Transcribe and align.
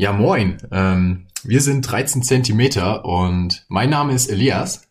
Ja, 0.00 0.14
moin. 0.14 0.56
Ähm, 0.72 1.26
wir 1.44 1.60
sind 1.60 1.82
13 1.82 2.22
Zentimeter 2.22 3.04
und 3.04 3.66
mein 3.68 3.90
Name 3.90 4.14
ist 4.14 4.30
Elias. 4.30 4.88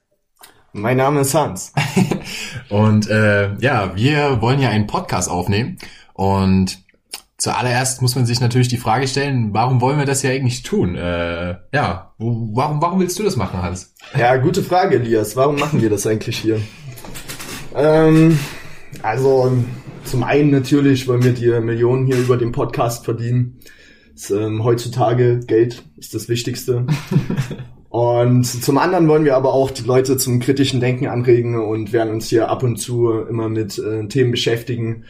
Mein 0.72 0.98
Name 0.98 1.22
ist 1.22 1.34
Hans. 1.34 1.74
und 2.70 3.10
äh, 3.10 3.56
ja, 3.58 3.96
wir 3.96 4.40
wollen 4.40 4.60
ja 4.60 4.70
einen 4.70 4.86
Podcast 4.86 5.28
aufnehmen 5.28 5.80
und 6.14 6.78
zuallererst 7.40 8.04
muss 8.04 8.14
man 8.14 8.28
sich 8.28 8.40
natürlich 8.40 8.68
die 8.68 8.78
Frage 8.78 9.08
stellen, 9.08 9.52
warum 9.52 9.82
wollen 9.82 9.98
wir 9.98 10.06
das 10.06 10.22
ja 10.22 10.30
eigentlich 10.30 10.62
tun? 10.62 10.96
Äh, 10.96 11.56
ja, 11.74 12.14
warum, 12.20 12.80
warum 12.80 13.00
willst 13.00 13.18
du 13.18 13.24
das 13.24 13.36
machen, 13.36 13.64
Hans? 13.64 13.96
Ja, 14.16 14.38
gute 14.38 14.62
Frage, 14.62 14.98
Elias. 14.98 15.36
Warum 15.36 15.56
machen 15.56 15.82
wir 15.82 15.90
das 15.90 16.06
eigentlich 16.06 16.38
hier? 16.38 16.62
Ähm, 17.76 18.38
also 19.02 19.58
zum 20.04 20.24
einen 20.24 20.52
natürlich 20.52 21.08
wollen 21.08 21.24
wir 21.24 21.34
die 21.34 21.50
Millionen 21.62 22.06
hier 22.06 22.18
über 22.18 22.38
den 22.38 22.52
Podcast 22.52 23.06
verdienen. 23.06 23.60
Ist, 24.20 24.32
ähm, 24.32 24.66
heutzutage 24.66 25.40
Geld 25.48 25.82
ist 25.96 26.14
das 26.14 26.28
Wichtigste. 26.28 26.86
und 27.90 28.44
zum 28.44 28.78
anderen 28.78 29.08
wollen 29.08 29.24
wir 29.24 29.38
aber 29.38 29.54
auch 29.54 29.72
die 29.72 29.86
Leute 29.86 30.18
zum 30.18 30.42
kritischen 30.42 30.82
Denken 30.82 31.08
anregen 31.08 31.58
und 31.58 31.94
werden 31.94 32.14
uns 32.14 32.28
hier 32.28 32.50
ab 32.50 32.62
und 32.64 32.76
zu 32.76 33.14
immer 33.14 33.48
mit 33.48 33.80
äh, 33.80 34.06
Themen 34.10 34.32
beschäftigen, 34.32 35.06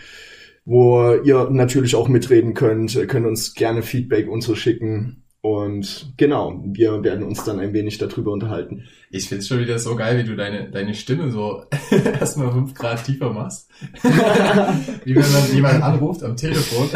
wo 0.63 1.15
ihr 1.23 1.49
natürlich 1.49 1.95
auch 1.95 2.07
mitreden 2.07 2.53
könnt. 2.53 2.93
Ihr 2.93 3.07
könnt 3.07 3.25
uns 3.25 3.55
gerne 3.55 3.81
Feedback 3.81 4.29
und 4.29 4.41
so 4.41 4.53
schicken. 4.53 5.23
Und 5.41 6.13
genau, 6.17 6.61
wir 6.67 7.01
werden 7.01 7.23
uns 7.23 7.43
dann 7.43 7.59
ein 7.59 7.73
wenig 7.73 7.97
darüber 7.97 8.31
unterhalten. 8.31 8.83
Ich 9.09 9.27
find's 9.27 9.47
schon 9.47 9.59
wieder 9.59 9.79
so 9.79 9.95
geil, 9.95 10.19
wie 10.19 10.27
du 10.27 10.35
deine, 10.35 10.69
deine 10.69 10.93
Stimme 10.93 11.31
so 11.31 11.63
erstmal 12.19 12.51
fünf 12.51 12.75
Grad 12.75 13.05
tiefer 13.05 13.33
machst. 13.33 13.71
wie 14.03 15.15
wenn 15.15 15.31
man 15.31 15.55
jemanden 15.55 15.81
anruft 15.81 16.23
am 16.23 16.35
Telefon 16.35 16.89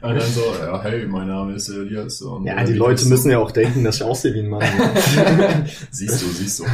und 0.00 0.14
dann 0.14 0.30
so, 0.30 0.40
ja, 0.60 0.82
hey, 0.82 1.06
mein 1.06 1.28
Name 1.28 1.54
ist 1.54 1.68
Elias. 1.68 2.20
Und 2.22 2.46
ja, 2.46 2.62
die 2.64 2.72
Leute 2.72 3.06
müssen 3.06 3.30
ja 3.30 3.38
auch 3.38 3.50
denken, 3.50 3.84
dass 3.84 3.96
ich 3.96 4.02
aussehe 4.02 4.34
wie 4.34 4.40
ein 4.40 4.48
Mann. 4.48 4.62
siehst 5.90 6.22
du, 6.22 6.26
siehst 6.26 6.60
du. 6.60 6.64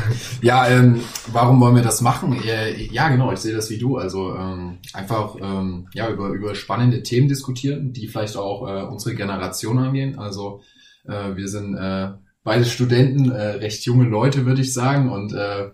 Ja, 0.40 0.68
ähm, 0.68 1.00
warum 1.32 1.60
wollen 1.60 1.76
wir 1.76 1.82
das 1.82 2.00
machen? 2.00 2.42
Ja, 2.90 3.08
genau, 3.08 3.32
ich 3.32 3.38
sehe 3.40 3.54
das 3.54 3.70
wie 3.70 3.78
du. 3.78 3.96
Also 3.96 4.34
ähm, 4.34 4.78
einfach 4.92 5.36
ähm, 5.40 5.88
ja 5.94 6.10
über, 6.10 6.28
über 6.28 6.54
spannende 6.54 7.02
Themen 7.02 7.28
diskutieren, 7.28 7.92
die 7.92 8.08
vielleicht 8.08 8.36
auch 8.36 8.68
äh, 8.68 8.82
unsere 8.82 9.14
Generation 9.14 9.78
angehen. 9.78 10.18
Also 10.18 10.62
äh, 11.06 11.36
wir 11.36 11.48
sind 11.48 11.76
äh, 11.76 12.10
beide 12.44 12.64
Studenten, 12.64 13.30
äh, 13.30 13.42
recht 13.56 13.84
junge 13.84 14.04
Leute, 14.04 14.46
würde 14.46 14.62
ich 14.62 14.72
sagen. 14.72 15.10
Und 15.10 15.32
äh, 15.32 15.70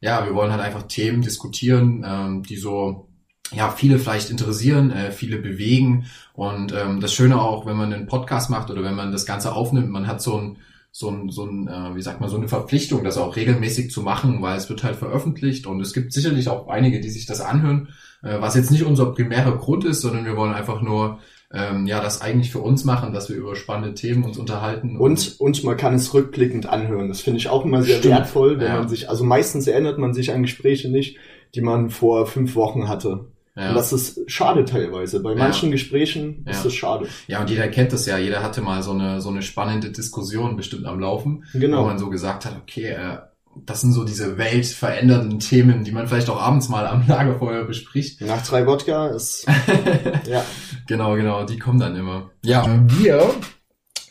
ja, 0.00 0.24
wir 0.26 0.34
wollen 0.34 0.52
halt 0.52 0.62
einfach 0.62 0.84
Themen 0.84 1.22
diskutieren, 1.22 2.04
ähm, 2.06 2.42
die 2.42 2.56
so 2.56 3.08
ja 3.52 3.70
viele 3.70 3.98
vielleicht 3.98 4.30
interessieren, 4.30 4.90
äh, 4.90 5.10
viele 5.12 5.38
bewegen. 5.38 6.06
Und 6.36 6.72
ähm, 6.72 7.00
das 7.00 7.12
Schöne 7.12 7.40
auch, 7.40 7.66
wenn 7.66 7.76
man 7.76 7.92
einen 7.92 8.06
Podcast 8.06 8.50
macht 8.50 8.70
oder 8.70 8.82
wenn 8.82 8.94
man 8.94 9.10
das 9.10 9.26
Ganze 9.26 9.54
aufnimmt, 9.54 9.90
man 9.90 10.06
hat 10.06 10.20
so 10.20 10.36
ein 10.36 10.58
so 10.92 11.10
ein, 11.10 11.28
so 11.28 11.44
ein 11.44 11.68
äh, 11.68 11.94
wie 11.94 12.00
sagt 12.00 12.22
man, 12.22 12.30
so 12.30 12.38
eine 12.38 12.48
Verpflichtung, 12.48 13.04
das 13.04 13.18
auch 13.18 13.36
regelmäßig 13.36 13.90
zu 13.90 14.00
machen, 14.00 14.40
weil 14.40 14.56
es 14.56 14.70
wird 14.70 14.82
halt 14.82 14.96
veröffentlicht 14.96 15.66
und 15.66 15.78
es 15.82 15.92
gibt 15.92 16.12
sicherlich 16.14 16.48
auch 16.48 16.68
einige, 16.68 17.00
die 17.00 17.10
sich 17.10 17.26
das 17.26 17.42
anhören, 17.42 17.88
äh, 18.22 18.40
was 18.40 18.54
jetzt 18.54 18.70
nicht 18.70 18.84
unser 18.84 19.12
primärer 19.12 19.58
Grund 19.58 19.84
ist, 19.84 20.00
sondern 20.00 20.24
wir 20.24 20.38
wollen 20.38 20.54
einfach 20.54 20.80
nur 20.80 21.18
ähm, 21.52 21.86
ja, 21.86 22.00
das 22.00 22.22
eigentlich 22.22 22.50
für 22.50 22.58
uns 22.58 22.84
machen, 22.84 23.12
dass 23.12 23.28
wir 23.28 23.36
über 23.36 23.56
spannende 23.56 23.94
Themen 23.94 24.24
uns 24.24 24.36
unterhalten. 24.38 24.96
Und, 24.96 25.36
und, 25.38 25.62
man 25.64 25.76
kann 25.76 25.94
es 25.94 26.12
rückblickend 26.12 26.66
anhören. 26.66 27.08
Das 27.08 27.20
finde 27.20 27.38
ich 27.38 27.48
auch 27.48 27.64
immer 27.64 27.82
sehr 27.82 27.98
Stimmt. 27.98 28.14
wertvoll, 28.14 28.58
wenn 28.58 28.66
ja. 28.66 28.78
man 28.78 28.88
sich, 28.88 29.08
also 29.08 29.22
meistens 29.22 29.66
erinnert 29.66 29.98
man 29.98 30.12
sich 30.12 30.32
an 30.32 30.42
Gespräche 30.42 30.90
nicht, 30.90 31.18
die 31.54 31.60
man 31.60 31.90
vor 31.90 32.26
fünf 32.26 32.56
Wochen 32.56 32.88
hatte. 32.88 33.26
Ja. 33.56 33.70
Und 33.70 33.74
das 33.74 33.92
ist 33.92 34.30
schade 34.30 34.66
teilweise. 34.66 35.20
Bei 35.20 35.34
manchen 35.34 35.70
ja. 35.70 35.72
Gesprächen 35.72 36.44
ist 36.46 36.64
das 36.64 36.74
schade. 36.74 37.08
Ja, 37.26 37.40
und 37.40 37.48
jeder 37.48 37.68
kennt 37.68 37.92
das 37.92 38.04
ja. 38.04 38.18
Jeder 38.18 38.42
hatte 38.42 38.60
mal 38.60 38.82
so 38.82 38.92
eine, 38.92 39.22
so 39.22 39.30
eine 39.30 39.40
spannende 39.40 39.90
Diskussion 39.90 40.56
bestimmt 40.56 40.84
am 40.84 41.00
Laufen, 41.00 41.44
genau. 41.54 41.82
wo 41.82 41.86
man 41.86 41.98
so 41.98 42.10
gesagt 42.10 42.44
hat, 42.44 42.56
okay, 42.60 42.88
äh, 42.88 43.18
das 43.64 43.80
sind 43.80 43.92
so 43.92 44.04
diese 44.04 44.36
weltverändernden 44.36 45.38
Themen, 45.38 45.84
die 45.84 45.92
man 45.92 46.06
vielleicht 46.06 46.28
auch 46.28 46.40
abends 46.40 46.68
mal 46.68 46.86
am 46.86 47.06
Lagerfeuer 47.06 47.64
bespricht. 47.64 48.20
Nach 48.20 48.46
drei 48.46 48.66
Wodka 48.66 49.08
ist, 49.08 49.46
ja. 50.26 50.44
Genau, 50.86 51.14
genau, 51.14 51.44
die 51.44 51.58
kommen 51.58 51.80
dann 51.80 51.96
immer. 51.96 52.30
Ja, 52.42 52.66
wir 52.98 53.34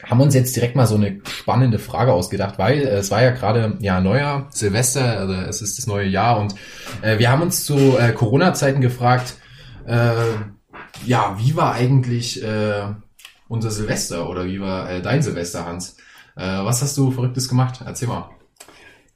haben 0.10 0.22
uns 0.22 0.34
jetzt 0.34 0.56
direkt 0.56 0.76
mal 0.76 0.88
so 0.88 0.96
eine 0.96 1.20
spannende 1.28 1.80
Frage 1.80 2.14
ausgedacht, 2.14 2.58
weil 2.58 2.80
äh, 2.80 2.98
es 2.98 3.12
war 3.12 3.24
ja 3.24 3.32
gerade 3.32 3.78
ja 3.80 4.00
neuer 4.00 4.48
Silvester, 4.50 5.20
also 5.20 5.34
es 5.34 5.62
ist 5.62 5.78
das 5.78 5.88
neue 5.88 6.08
Jahr 6.08 6.40
und 6.40 6.56
äh, 7.02 7.20
wir 7.20 7.32
haben 7.32 7.42
uns 7.42 7.66
zu 7.66 7.98
äh, 7.98 8.12
Corona-Zeiten 8.14 8.82
gefragt, 8.82 9.36
äh, 9.88 10.14
ja, 11.06 11.38
wie 11.40 11.56
war 11.56 11.74
eigentlich 11.74 12.44
äh, 12.44 12.84
unser 13.48 13.72
Silvester 13.72 14.30
oder 14.30 14.46
wie 14.46 14.60
war 14.60 14.90
äh, 14.90 15.02
dein 15.02 15.22
Silvester, 15.22 15.66
Hans? 15.66 15.98
Äh, 16.36 16.42
was 16.42 16.82
hast 16.82 16.98
du 16.98 17.12
Verrücktes 17.12 17.50
gemacht? 17.50 17.82
Erzähl 17.86 18.08
mal. 18.08 18.30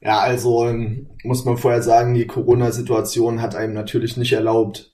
Ja, 0.00 0.20
also 0.20 0.66
ähm, 0.66 1.08
muss 1.24 1.44
man 1.44 1.58
vorher 1.58 1.82
sagen, 1.82 2.14
die 2.14 2.26
Corona-Situation 2.26 3.42
hat 3.42 3.54
einem 3.54 3.74
natürlich 3.74 4.16
nicht 4.16 4.32
erlaubt, 4.32 4.89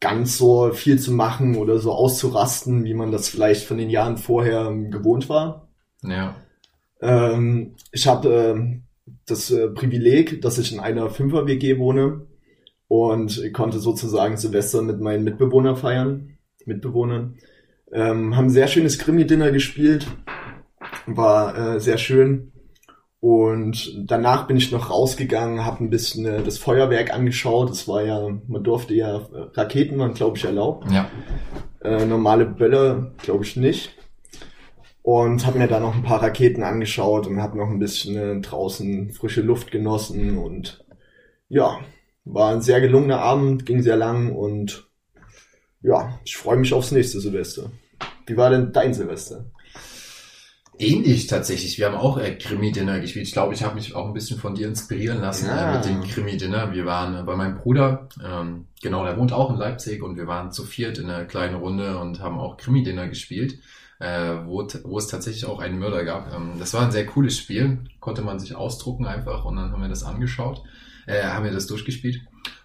ganz 0.00 0.38
so 0.38 0.72
viel 0.72 0.98
zu 0.98 1.12
machen 1.12 1.56
oder 1.56 1.78
so 1.78 1.92
auszurasten, 1.92 2.84
wie 2.84 2.94
man 2.94 3.12
das 3.12 3.28
vielleicht 3.28 3.66
von 3.66 3.76
den 3.76 3.90
Jahren 3.90 4.16
vorher 4.16 4.66
ähm, 4.66 4.90
gewohnt 4.90 5.28
war. 5.28 5.68
Ja. 6.02 6.36
Ähm, 7.02 7.76
ich 7.92 8.06
habe 8.06 8.28
äh, 8.28 9.12
das 9.26 9.50
äh, 9.50 9.68
Privileg, 9.68 10.40
dass 10.42 10.58
ich 10.58 10.72
in 10.72 10.80
einer 10.80 11.10
Fünfer-WG 11.10 11.78
wohne 11.78 12.26
und 12.88 13.52
konnte 13.52 13.78
sozusagen 13.78 14.36
Silvester 14.36 14.82
mit 14.82 15.00
meinen 15.00 15.22
Mitbewohnern 15.22 15.76
feiern, 15.76 16.38
Mitbewohnern. 16.64 17.36
Ähm, 17.92 18.36
haben 18.36 18.50
sehr 18.50 18.68
schönes 18.68 18.98
Krimi-Dinner 18.98 19.52
gespielt, 19.52 20.06
war 21.06 21.76
äh, 21.76 21.80
sehr 21.80 21.98
schön. 21.98 22.52
Und 23.20 24.06
danach 24.10 24.46
bin 24.46 24.56
ich 24.56 24.72
noch 24.72 24.88
rausgegangen, 24.90 25.66
habe 25.66 25.84
ein 25.84 25.90
bisschen 25.90 26.24
äh, 26.24 26.42
das 26.42 26.56
Feuerwerk 26.56 27.12
angeschaut. 27.12 27.68
Das 27.68 27.86
war 27.86 28.02
ja, 28.02 28.28
man 28.48 28.64
durfte 28.64 28.94
ja, 28.94 29.16
äh, 29.16 29.20
Raketen 29.52 29.98
waren, 29.98 30.14
glaube 30.14 30.38
ich, 30.38 30.44
erlaubt. 30.44 30.90
Ja. 30.90 31.10
Äh, 31.84 32.06
normale 32.06 32.46
Böller, 32.46 33.12
glaube 33.18 33.44
ich, 33.44 33.56
nicht. 33.56 33.94
Und 35.02 35.44
habe 35.44 35.58
mir 35.58 35.68
da 35.68 35.80
noch 35.80 35.94
ein 35.94 36.02
paar 36.02 36.22
Raketen 36.22 36.62
angeschaut 36.62 37.26
und 37.26 37.42
habe 37.42 37.58
noch 37.58 37.68
ein 37.68 37.78
bisschen 37.78 38.16
äh, 38.16 38.40
draußen 38.40 39.10
frische 39.10 39.42
Luft 39.42 39.70
genossen. 39.70 40.38
Und 40.38 40.84
ja, 41.48 41.78
war 42.24 42.52
ein 42.52 42.62
sehr 42.62 42.80
gelungener 42.80 43.20
Abend, 43.20 43.66
ging 43.66 43.82
sehr 43.82 43.96
lang 43.96 44.32
und 44.34 44.88
ja, 45.82 46.18
ich 46.24 46.36
freue 46.36 46.56
mich 46.56 46.72
aufs 46.72 46.92
nächste 46.92 47.20
Silvester. 47.20 47.70
Wie 48.26 48.36
war 48.36 48.50
denn 48.50 48.72
dein 48.72 48.94
Silvester? 48.94 49.46
Ähnlich 50.80 51.26
tatsächlich. 51.26 51.78
Wir 51.78 51.86
haben 51.86 51.94
auch 51.94 52.16
äh, 52.16 52.34
Krimi-Dinner 52.36 53.00
gespielt. 53.00 53.26
Ich 53.26 53.34
glaube, 53.34 53.52
ich 53.52 53.62
habe 53.62 53.74
mich 53.74 53.94
auch 53.94 54.06
ein 54.06 54.14
bisschen 54.14 54.38
von 54.38 54.54
dir 54.54 54.66
inspirieren 54.66 55.20
lassen 55.20 55.46
ja. 55.46 55.74
äh, 55.74 55.76
mit 55.76 55.84
dem 55.84 56.00
Krimi-Dinner. 56.02 56.72
Wir 56.72 56.86
waren 56.86 57.14
äh, 57.18 57.22
bei 57.22 57.36
meinem 57.36 57.58
Bruder, 57.58 58.08
ähm, 58.24 58.64
genau, 58.80 59.04
der 59.04 59.18
wohnt 59.18 59.30
auch 59.30 59.50
in 59.50 59.56
Leipzig 59.56 60.02
und 60.02 60.16
wir 60.16 60.26
waren 60.26 60.52
zu 60.52 60.64
viert 60.64 60.96
in 60.96 61.10
einer 61.10 61.26
kleinen 61.26 61.56
Runde 61.56 61.98
und 61.98 62.20
haben 62.20 62.38
auch 62.38 62.56
Krimi-Dinner 62.56 63.08
gespielt, 63.08 63.58
äh, 63.98 64.36
wo, 64.46 64.66
wo 64.84 64.96
es 64.96 65.06
tatsächlich 65.06 65.44
auch 65.44 65.60
einen 65.60 65.78
Mörder 65.78 66.02
gab. 66.02 66.34
Ähm, 66.34 66.52
das 66.58 66.72
war 66.72 66.80
ein 66.80 66.92
sehr 66.92 67.04
cooles 67.04 67.36
Spiel, 67.36 67.80
konnte 68.00 68.22
man 68.22 68.38
sich 68.38 68.54
ausdrucken 68.54 69.04
einfach 69.04 69.44
und 69.44 69.56
dann 69.56 69.72
haben 69.72 69.82
wir 69.82 69.88
das 69.90 70.02
angeschaut, 70.02 70.62
äh, 71.06 71.24
haben 71.24 71.44
wir 71.44 71.52
das 71.52 71.66
durchgespielt. 71.66 72.22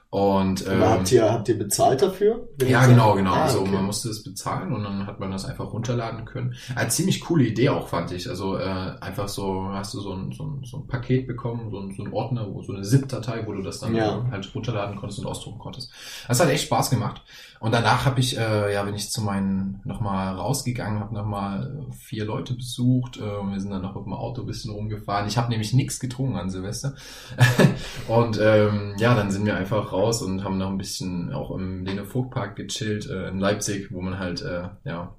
Und, 0.09 0.65
ähm, 0.65 0.79
habt 0.79 1.11
ihr, 1.11 1.29
habt 1.29 1.49
ihr 1.49 1.57
bezahlt 1.57 2.01
dafür? 2.01 2.47
Ja, 2.65 2.85
genau, 2.85 3.15
genau. 3.15 3.33
Ah, 3.33 3.43
also 3.43 3.61
okay. 3.61 3.71
man 3.71 3.85
musste 3.85 4.09
es 4.09 4.23
bezahlen 4.23 4.71
und 4.71 4.83
dann 4.83 5.05
hat 5.07 5.19
man 5.19 5.29
das 5.29 5.43
einfach 5.43 5.73
runterladen 5.73 6.23
können. 6.23 6.55
Eine 6.73 6.87
ziemlich 6.87 7.19
coole 7.19 7.43
Idee 7.43 7.67
auch, 7.69 7.89
fand 7.89 8.11
ich. 8.13 8.29
Also 8.29 8.57
äh, 8.57 8.63
einfach 9.01 9.27
so, 9.27 9.67
hast 9.73 9.93
du 9.93 9.99
so 9.99 10.13
ein, 10.13 10.31
so 10.31 10.45
ein, 10.45 10.63
so 10.63 10.77
ein 10.77 10.87
Paket 10.87 11.27
bekommen, 11.27 11.69
so 11.69 11.79
ein, 11.79 11.93
so 11.95 12.03
ein 12.03 12.13
Ordner, 12.13 12.47
so 12.65 12.71
eine 12.71 12.83
ZIP-Datei, 12.83 13.45
wo 13.45 13.51
du 13.51 13.61
das 13.61 13.79
dann 13.79 13.93
ja. 13.93 14.25
halt 14.31 14.55
runterladen 14.55 14.95
konntest 14.95 15.19
und 15.19 15.25
ausdrucken 15.25 15.59
konntest. 15.59 15.91
Das 16.29 16.39
hat 16.39 16.49
echt 16.49 16.63
Spaß 16.63 16.91
gemacht. 16.91 17.21
Und 17.59 17.73
danach 17.73 18.05
habe 18.05 18.19
ich, 18.19 18.37
äh, 18.37 18.73
ja, 18.73 18.83
bin 18.83 18.95
ich 18.95 19.09
zu 19.09 19.21
meinen 19.21 19.81
nochmal 19.85 20.35
rausgegangen, 20.35 20.99
habe 20.99 21.15
nochmal 21.15 21.87
vier 21.97 22.23
Leute 22.25 22.53
besucht. 22.53 23.17
Äh, 23.17 23.21
wir 23.21 23.59
sind 23.59 23.71
dann 23.71 23.81
noch 23.81 23.95
mit 23.95 24.05
dem 24.05 24.13
Auto 24.13 24.41
ein 24.41 24.47
bisschen 24.47 24.71
rumgefahren. 24.71 25.27
Ich 25.27 25.37
habe 25.37 25.49
nämlich 25.49 25.73
nichts 25.73 25.99
getrunken 25.99 26.35
an 26.35 26.49
Silvester. 26.49 26.93
und 28.07 28.39
ähm, 28.41 28.93
ja, 28.99 29.15
dann 29.15 29.31
sind 29.31 29.45
wir 29.45 29.55
einfach 29.55 29.93
raus 29.95 30.21
und 30.21 30.43
haben 30.43 30.57
noch 30.57 30.69
ein 30.69 30.77
bisschen 30.77 31.31
auch 31.33 31.51
im 31.51 31.85
Lene 31.85 32.05
Vogt 32.05 32.31
Park 32.31 32.55
gechillt 32.55 33.09
äh, 33.09 33.29
in 33.29 33.39
Leipzig, 33.39 33.91
wo 33.91 34.01
man 34.01 34.19
halt 34.19 34.41
äh, 34.41 34.69
ja 34.83 35.15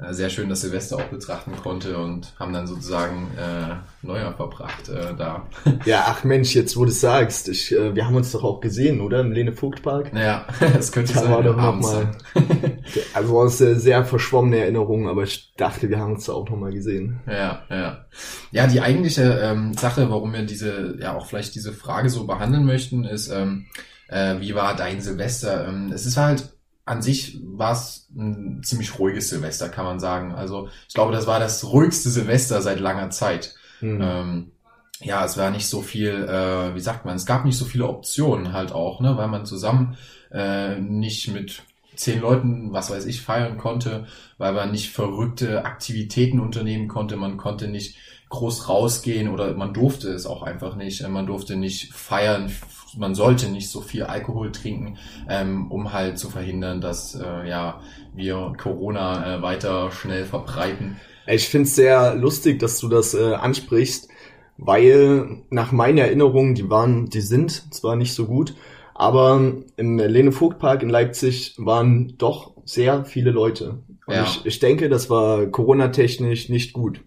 äh, 0.00 0.14
sehr 0.14 0.30
schön 0.30 0.48
das 0.48 0.62
Silvester 0.62 0.96
auch 0.96 1.04
betrachten 1.04 1.52
konnte 1.62 1.98
und 1.98 2.32
haben 2.38 2.52
dann 2.52 2.66
sozusagen 2.66 3.30
äh, 3.36 4.06
Neujahr 4.06 4.34
verbracht 4.34 4.88
äh, 4.88 5.14
da. 5.16 5.46
Ja, 5.84 6.04
ach 6.06 6.24
Mensch, 6.24 6.54
jetzt 6.54 6.76
wo 6.76 6.84
du 6.84 6.90
sagst, 6.90 7.48
ich, 7.48 7.72
äh, 7.72 7.94
wir 7.94 8.06
haben 8.06 8.14
uns 8.14 8.32
doch 8.32 8.44
auch 8.44 8.60
gesehen, 8.60 9.00
oder? 9.00 9.20
Im 9.20 9.32
Lene 9.32 9.52
Vogt 9.52 9.82
Park? 9.82 10.12
Ja, 10.14 10.46
das 10.60 10.92
könnte 10.92 11.12
da 11.12 11.20
sein. 11.20 11.30
War 11.30 11.42
doch 11.42 11.56
noch 11.56 11.80
mal, 11.80 12.12
also 13.14 13.44
ist 13.44 13.60
eine 13.60 13.76
sehr 13.76 14.04
verschwommene 14.04 14.58
Erinnerung, 14.58 15.08
aber 15.08 15.24
ich 15.24 15.52
dachte, 15.56 15.90
wir 15.90 15.98
haben 15.98 16.14
uns 16.14 16.24
da 16.26 16.32
auch 16.32 16.48
noch 16.48 16.56
mal 16.56 16.72
gesehen. 16.72 17.20
Ja, 17.26 17.62
ja. 17.68 18.06
Ja, 18.52 18.66
die 18.66 18.80
eigentliche 18.80 19.38
ähm, 19.42 19.74
Sache, 19.74 20.08
warum 20.10 20.32
wir 20.32 20.42
diese, 20.42 20.96
ja 20.98 21.16
auch 21.16 21.26
vielleicht 21.26 21.54
diese 21.54 21.72
Frage 21.72 22.08
so 22.08 22.26
behandeln 22.26 22.64
möchten, 22.64 23.04
ist, 23.04 23.28
ähm, 23.28 23.66
äh, 24.10 24.40
wie 24.40 24.54
war 24.54 24.76
dein 24.76 25.00
Silvester? 25.00 25.66
Ähm, 25.68 25.92
es 25.92 26.06
ist 26.06 26.16
halt 26.16 26.52
an 26.90 27.02
sich 27.02 27.38
war 27.42 27.72
es 27.72 28.08
ein 28.16 28.62
ziemlich 28.64 28.98
ruhiges 28.98 29.28
Silvester, 29.30 29.68
kann 29.68 29.84
man 29.84 30.00
sagen. 30.00 30.34
Also 30.34 30.68
ich 30.88 30.94
glaube, 30.94 31.12
das 31.12 31.28
war 31.28 31.38
das 31.38 31.64
ruhigste 31.64 32.10
Silvester 32.10 32.60
seit 32.62 32.80
langer 32.80 33.10
Zeit. 33.10 33.54
Mhm. 33.80 34.00
Ähm, 34.02 34.52
ja, 35.00 35.24
es 35.24 35.36
war 35.38 35.50
nicht 35.50 35.68
so 35.68 35.82
viel, 35.82 36.10
äh, 36.10 36.74
wie 36.74 36.80
sagt 36.80 37.04
man, 37.04 37.14
es 37.14 37.26
gab 37.26 37.44
nicht 37.44 37.56
so 37.56 37.64
viele 37.64 37.86
Optionen 37.86 38.52
halt 38.52 38.72
auch, 38.72 39.00
ne, 39.00 39.16
weil 39.16 39.28
man 39.28 39.46
zusammen 39.46 39.96
äh, 40.32 40.80
nicht 40.80 41.28
mit 41.28 41.62
zehn 41.94 42.20
Leuten, 42.20 42.72
was 42.72 42.90
weiß 42.90 43.06
ich, 43.06 43.22
feiern 43.22 43.56
konnte, 43.56 44.06
weil 44.38 44.52
man 44.52 44.72
nicht 44.72 44.90
verrückte 44.90 45.64
Aktivitäten 45.64 46.40
unternehmen 46.40 46.88
konnte, 46.88 47.16
man 47.16 47.36
konnte 47.36 47.68
nicht 47.68 47.96
groß 48.30 48.68
rausgehen 48.68 49.28
oder 49.28 49.52
man 49.54 49.74
durfte 49.74 50.08
es 50.08 50.24
auch 50.24 50.42
einfach 50.42 50.76
nicht, 50.76 51.06
man 51.08 51.26
durfte 51.26 51.56
nicht 51.56 51.92
feiern, 51.92 52.50
man 52.96 53.14
sollte 53.14 53.48
nicht 53.48 53.68
so 53.68 53.80
viel 53.80 54.04
Alkohol 54.04 54.52
trinken, 54.52 54.98
ähm, 55.28 55.70
um 55.70 55.92
halt 55.92 56.18
zu 56.18 56.30
verhindern, 56.30 56.80
dass 56.80 57.16
äh, 57.16 57.48
ja 57.48 57.80
wir 58.14 58.52
Corona 58.56 59.36
äh, 59.36 59.42
weiter 59.42 59.90
schnell 59.90 60.24
verbreiten. 60.24 60.96
Ich 61.26 61.48
finde 61.48 61.68
es 61.68 61.74
sehr 61.74 62.14
lustig, 62.14 62.60
dass 62.60 62.78
du 62.78 62.88
das 62.88 63.14
äh, 63.14 63.34
ansprichst, 63.34 64.08
weil 64.56 65.42
nach 65.50 65.72
meiner 65.72 66.02
Erinnerung, 66.02 66.54
die 66.54 66.70
waren, 66.70 67.10
die 67.10 67.20
sind 67.20 67.74
zwar 67.74 67.96
nicht 67.96 68.14
so 68.14 68.26
gut, 68.26 68.54
aber 68.94 69.40
im 69.76 69.98
Lene 69.98 70.30
Vogt 70.30 70.58
Park 70.58 70.82
in 70.82 70.88
Leipzig 70.88 71.54
waren 71.58 72.14
doch 72.18 72.52
sehr 72.64 73.04
viele 73.04 73.30
Leute. 73.32 73.82
Und 74.06 74.14
ja. 74.14 74.24
ich, 74.24 74.44
ich 74.44 74.58
denke, 74.60 74.88
das 74.88 75.10
war 75.10 75.46
Corona-technisch 75.46 76.48
nicht 76.48 76.72
gut. 76.72 77.00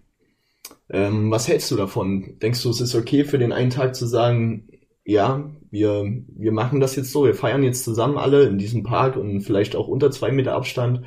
Ähm, 0.90 1.30
was 1.30 1.48
hältst 1.48 1.70
du 1.70 1.76
davon? 1.76 2.38
Denkst 2.40 2.62
du, 2.62 2.70
es 2.70 2.80
ist 2.80 2.94
okay 2.94 3.24
für 3.24 3.38
den 3.38 3.52
einen 3.52 3.70
Tag 3.70 3.94
zu 3.94 4.06
sagen, 4.06 4.68
ja, 5.04 5.50
wir, 5.70 6.04
wir 6.28 6.52
machen 6.52 6.80
das 6.80 6.96
jetzt 6.96 7.12
so, 7.12 7.24
wir 7.24 7.34
feiern 7.34 7.62
jetzt 7.62 7.84
zusammen 7.84 8.18
alle 8.18 8.44
in 8.44 8.58
diesem 8.58 8.82
Park 8.82 9.16
und 9.16 9.40
vielleicht 9.40 9.76
auch 9.76 9.88
unter 9.88 10.10
zwei 10.10 10.30
Meter 10.30 10.54
Abstand? 10.54 11.02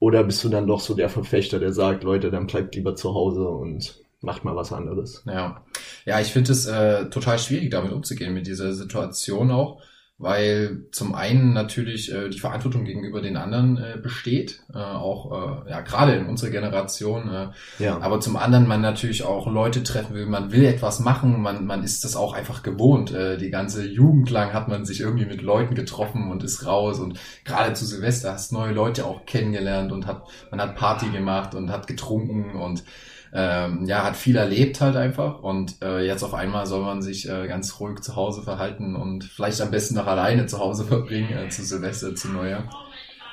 Oder 0.00 0.24
bist 0.24 0.42
du 0.44 0.48
dann 0.48 0.66
doch 0.66 0.80
so 0.80 0.94
der 0.94 1.08
Verfechter, 1.08 1.58
der 1.58 1.72
sagt, 1.72 2.04
Leute, 2.04 2.30
dann 2.30 2.46
bleibt 2.46 2.74
lieber 2.74 2.94
zu 2.94 3.14
Hause 3.14 3.48
und 3.48 4.00
macht 4.20 4.44
mal 4.44 4.56
was 4.56 4.72
anderes? 4.72 5.24
Ja, 5.26 5.64
ja 6.04 6.20
ich 6.20 6.28
finde 6.28 6.52
es 6.52 6.66
äh, 6.66 7.08
total 7.10 7.38
schwierig, 7.38 7.70
damit 7.70 7.92
umzugehen, 7.92 8.34
mit 8.34 8.46
dieser 8.46 8.74
Situation 8.74 9.50
auch 9.50 9.82
weil 10.18 10.82
zum 10.90 11.14
einen 11.14 11.52
natürlich 11.52 12.12
äh, 12.12 12.28
die 12.28 12.40
Verantwortung 12.40 12.84
gegenüber 12.84 13.22
den 13.22 13.36
anderen 13.36 13.76
äh, 13.78 13.96
besteht, 14.02 14.64
äh, 14.74 14.78
auch 14.78 15.64
äh, 15.66 15.70
ja 15.70 15.80
gerade 15.80 16.14
in 16.14 16.26
unserer 16.26 16.50
Generation, 16.50 17.30
äh, 17.30 17.48
ja. 17.78 17.98
aber 18.00 18.18
zum 18.18 18.36
anderen 18.36 18.66
man 18.66 18.80
natürlich 18.80 19.22
auch 19.22 19.46
Leute 19.46 19.84
treffen 19.84 20.14
will, 20.14 20.26
man 20.26 20.50
will 20.50 20.64
etwas 20.64 20.98
machen, 20.98 21.40
man 21.40 21.64
man 21.66 21.84
ist 21.84 22.04
das 22.04 22.16
auch 22.16 22.32
einfach 22.32 22.64
gewohnt. 22.64 23.12
Äh, 23.12 23.38
die 23.38 23.50
ganze 23.50 23.86
Jugend 23.86 24.28
lang 24.30 24.52
hat 24.52 24.66
man 24.66 24.84
sich 24.84 25.00
irgendwie 25.00 25.26
mit 25.26 25.40
Leuten 25.40 25.76
getroffen 25.76 26.32
und 26.32 26.42
ist 26.42 26.66
raus 26.66 26.98
und 26.98 27.20
gerade 27.44 27.74
zu 27.74 27.86
Silvester 27.86 28.32
hast 28.32 28.52
neue 28.52 28.72
Leute 28.72 29.06
auch 29.06 29.24
kennengelernt 29.24 29.92
und 29.92 30.08
hat 30.08 30.24
man 30.50 30.60
hat 30.60 30.74
Party 30.74 31.10
gemacht 31.10 31.54
und 31.54 31.70
hat 31.70 31.86
getrunken 31.86 32.56
und 32.56 32.82
ähm, 33.32 33.84
ja, 33.86 34.04
hat 34.04 34.16
viel 34.16 34.36
erlebt 34.36 34.80
halt 34.80 34.96
einfach 34.96 35.42
und 35.42 35.82
äh, 35.82 36.04
jetzt 36.06 36.22
auf 36.22 36.34
einmal 36.34 36.66
soll 36.66 36.82
man 36.82 37.02
sich 37.02 37.28
äh, 37.28 37.46
ganz 37.46 37.78
ruhig 37.80 38.00
zu 38.00 38.16
Hause 38.16 38.42
verhalten 38.42 38.96
und 38.96 39.24
vielleicht 39.24 39.60
am 39.60 39.70
besten 39.70 39.94
noch 39.94 40.06
alleine 40.06 40.46
zu 40.46 40.58
Hause 40.58 40.84
verbringen, 40.88 41.32
äh, 41.32 41.48
zu 41.48 41.64
Silvester, 41.64 42.14
zu 42.14 42.28
Neujahr. 42.28 42.70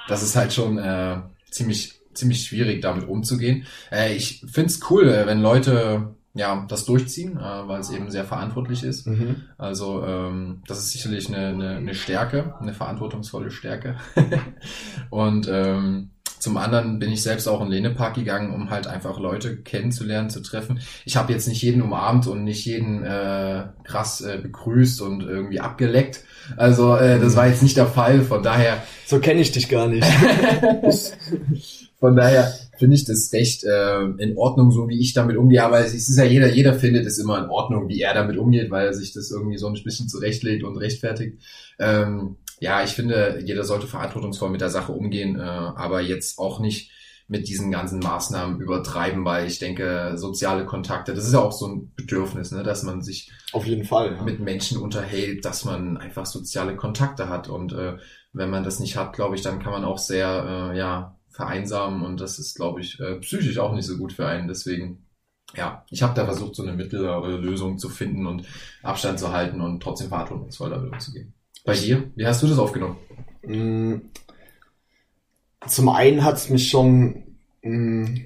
Das 0.07 0.21
ist 0.21 0.36
halt 0.36 0.53
schon 0.53 0.77
äh, 0.77 1.18
ziemlich, 1.50 2.00
ziemlich 2.13 2.44
schwierig, 2.44 2.81
damit 2.81 3.07
umzugehen. 3.07 3.65
Äh, 3.92 4.15
ich 4.15 4.44
find's 4.51 4.80
cool, 4.89 5.09
äh, 5.09 5.25
wenn 5.25 5.42
Leute 5.42 6.15
ja, 6.36 6.65
das 6.68 6.86
durchziehen, 6.86 7.38
äh, 7.38 7.68
weil 7.68 7.80
es 7.80 7.91
eben 7.91 8.12
sehr 8.12 8.25
verantwortlich 8.25 8.83
ist. 8.83 9.07
Mhm. 9.07 9.44
Also 9.57 10.03
ähm, 10.03 10.62
das 10.68 10.80
ist 10.80 10.91
sicherlich 10.91 11.30
eine, 11.30 11.48
eine, 11.48 11.77
eine 11.77 11.95
Stärke, 11.95 12.56
eine 12.59 12.74
verantwortungsvolle 12.74 13.51
Stärke. 13.51 13.95
und 15.09 15.48
ähm, 15.50 16.12
zum 16.45 16.57
anderen 16.57 17.00
bin 17.00 17.12
ich 17.12 17.24
selbst 17.24 17.47
auch 17.47 17.59
in 17.59 17.69
Lenepark 17.69 18.13
gegangen, 18.13 18.53
um 18.53 18.69
halt 18.69 18.86
einfach 18.86 19.19
Leute 19.19 19.57
kennenzulernen, 19.57 20.30
zu 20.30 20.42
treffen. 20.42 20.80
Ich 21.03 21.18
habe 21.18 21.33
jetzt 21.33 21.47
nicht 21.47 21.63
jeden 21.63 21.81
umarmt 21.81 22.27
und 22.27 22.44
nicht 22.44 22.63
jeden 22.68 23.03
äh, 23.03 23.63
krass 23.83 24.21
äh, 24.21 24.38
begrüßt 24.44 25.01
und 25.01 25.24
irgendwie 25.24 25.59
abgeleckt. 25.59 26.24
Also 26.56 26.97
äh, 26.97 27.19
das 27.19 27.36
war 27.36 27.47
jetzt 27.47 27.63
nicht 27.63 27.77
der 27.77 27.88
Fall. 27.88 28.21
Von 28.21 28.44
daher. 28.44 28.83
So 29.07 29.19
kenne 29.19 29.39
ich 29.42 29.51
dich 29.51 29.69
gar 29.69 29.88
nicht. 29.88 30.03
von 32.00 32.15
daher 32.15 32.51
finde 32.80 32.95
ich 32.95 33.06
das 33.06 33.31
recht 33.33 33.63
äh, 33.63 34.01
in 34.18 34.36
Ordnung, 34.36 34.71
so 34.71 34.88
wie 34.89 35.00
ich 35.00 35.13
damit 35.13 35.38
umgehe. 35.38 35.63
Aber 35.63 35.80
es 35.80 35.94
ist 35.94 36.18
ja 36.18 36.24
jeder, 36.24 36.51
jeder 36.51 36.74
findet 36.74 37.06
es 37.06 37.19
immer 37.19 37.38
in 37.38 37.50
Ordnung, 37.51 37.88
wie 37.88 38.01
er 38.01 38.15
damit 38.15 38.38
umgeht, 38.38 38.71
weil 38.71 38.88
er 38.88 38.94
sich 38.95 39.13
das 39.13 39.30
irgendwie 39.30 39.59
so 39.59 39.68
ein 39.68 39.77
bisschen 39.83 40.09
zurechtlegt 40.09 40.63
und 40.63 40.77
rechtfertigt. 40.77 41.38
Ähm, 41.77 42.38
ja, 42.60 42.84
ich 42.84 42.92
finde, 42.92 43.42
jeder 43.44 43.63
sollte 43.63 43.88
verantwortungsvoll 43.88 44.50
mit 44.50 44.62
der 44.62 44.69
Sache 44.69 44.92
umgehen, 44.92 45.40
äh, 45.40 45.42
aber 45.42 46.02
jetzt 46.02 46.40
auch 46.40 46.60
nicht 46.60 46.92
mit 47.28 47.48
diesen 47.48 47.72
ganzen 47.72 48.00
Maßnahmen 48.00 48.62
übertreiben, 48.62 49.25
weil 49.25 49.48
ich 49.48 49.57
denke, 49.57 50.13
soziale 50.16 50.66
Kontakte, 50.66 51.13
das 51.13 51.25
ist 51.25 51.34
ja 51.34 51.40
auch 51.40 51.52
so 51.52 51.68
ein 51.68 51.92
Bedürfnis, 51.96 52.52
ne, 52.52 52.62
dass 52.62 52.84
man 52.84 53.02
sich 53.02 53.31
auf 53.52 53.66
jeden 53.66 53.84
Fall 53.84 54.16
ja. 54.16 54.24
mit 54.24 54.40
Menschen 54.40 54.78
unterhält, 54.78 55.44
dass 55.44 55.66
man 55.66 55.98
einfach 55.98 56.28
soziale 56.28 56.75
Kontakte 56.75 57.28
hat 57.28 57.50
und 57.50 57.74
äh, 57.74 57.98
wenn 58.31 58.50
man 58.50 58.63
das 58.63 58.80
nicht 58.80 58.96
hat, 58.96 59.13
glaube 59.13 59.36
ich, 59.36 59.42
dann 59.42 59.60
kann 59.60 59.72
man 59.72 59.86
auch 59.86 59.98
sehr 59.98 60.72
äh, 60.74 60.78
ja 60.78 61.18
vereinsamen 61.30 62.04
und 62.04 62.22
das 62.22 62.38
ist, 62.38 62.56
glaube 62.56 62.81
ich, 62.81 63.00
äh, 63.00 63.16
psychisch 63.16 63.58
auch 63.58 63.74
nicht 63.74 63.86
so 63.86 63.98
gut 63.98 64.13
für 64.13 64.28
einen. 64.28 64.48
Deswegen 64.48 65.06
ja, 65.54 65.86
ich 65.90 66.04
habe 66.04 66.13
da 66.13 66.25
versucht, 66.25 66.56
so 66.56 66.63
eine 66.63 66.74
mittlere 66.74 67.38
Lösung 67.38 67.78
zu 67.78 67.90
finden 67.90 68.25
und 68.25 68.46
Abstand 68.84 69.19
zu 69.19 69.31
halten 69.31 69.62
und 69.62 69.81
trotzdem 69.81 70.10
verantwortungsvoll 70.10 70.69
damit 70.69 70.92
umzugehen. 70.92 71.34
Bei 71.65 71.73
dir? 71.73 72.03
Wie 72.15 72.25
hast 72.25 72.44
du 72.44 72.47
das 72.47 72.59
aufgenommen? 72.59 72.97
Mm, 73.44 73.95
zum 75.67 75.89
einen 75.89 76.23
hat 76.23 76.35
es 76.35 76.50
mich 76.50 76.69
schon 76.69 77.23
mh, 77.63 78.07
mm, 78.07 78.25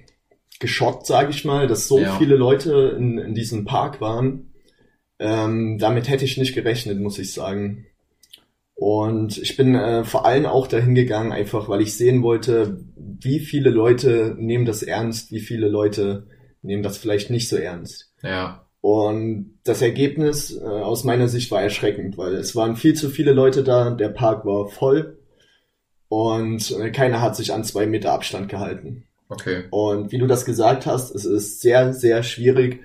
geschockt, 0.60 1.06
sage 1.08 1.32
ich 1.32 1.46
mal, 1.46 1.68
dass 1.68 1.88
so 1.88 2.00
ja. 2.00 2.18
viele 2.18 2.36
Leute 2.36 2.96
in, 2.98 3.18
in 3.18 3.34
diesem 3.34 3.66
Park 3.66 4.02
waren. 4.02 4.52
Ähm, 5.20 5.78
damit 5.80 6.10
hätte 6.10 6.26
ich 6.26 6.38
nicht 6.38 6.54
gerechnet, 6.54 7.00
muss 7.00 7.18
ich 7.18 7.34
sagen. 7.34 7.86
Und 8.76 9.38
ich 9.38 9.58
bin 9.58 9.76
äh, 9.76 10.04
vor 10.06 10.26
allem 10.26 10.46
auch 10.46 10.68
dahin 10.68 10.96
gegangen, 10.96 11.32
einfach 11.32 11.68
weil 11.68 11.82
ich 11.82 11.96
sehen 11.96 12.24
wollte, 12.24 12.80
wie 12.96 13.40
viele 13.40 13.70
Leute 13.70 14.36
nehmen 14.38 14.66
das 14.66 14.84
ernst, 14.84 15.32
wie 15.32 15.42
viele 15.42 15.68
Leute 15.68 16.28
nehmen 16.62 16.84
das 16.84 16.98
vielleicht 16.98 17.30
nicht 17.30 17.50
so 17.50 17.58
ernst. 17.58 18.14
Ja. 18.22 18.69
Und 18.82 19.60
das 19.64 19.82
Ergebnis 19.82 20.56
äh, 20.56 20.64
aus 20.64 21.04
meiner 21.04 21.28
Sicht 21.28 21.52
war 21.52 21.62
erschreckend, 21.62 22.18
weil 22.18 22.34
es 22.36 22.56
waren 22.56 22.78
viel 22.78 22.94
zu 22.94 23.10
viele 23.10 23.34
Leute 23.34 23.64
da, 23.64 23.90
der 23.90 24.10
Park 24.10 24.46
war 24.46 24.68
voll 24.68 25.18
und 26.08 26.72
äh, 26.72 26.90
keiner 26.92 27.22
hat 27.22 27.36
sich 27.36 27.54
an 27.54 27.64
zwei 27.64 27.86
Meter 27.86 28.14
Abstand 28.14 28.50
gehalten. 28.50 29.04
Okay. 29.28 29.66
Und 29.70 30.12
wie 30.12 30.18
du 30.18 30.28
das 30.28 30.46
gesagt 30.46 30.86
hast, 30.86 31.14
es 31.14 31.26
ist 31.26 31.62
sehr, 31.62 31.94
sehr 31.94 32.24
schwierig 32.24 32.82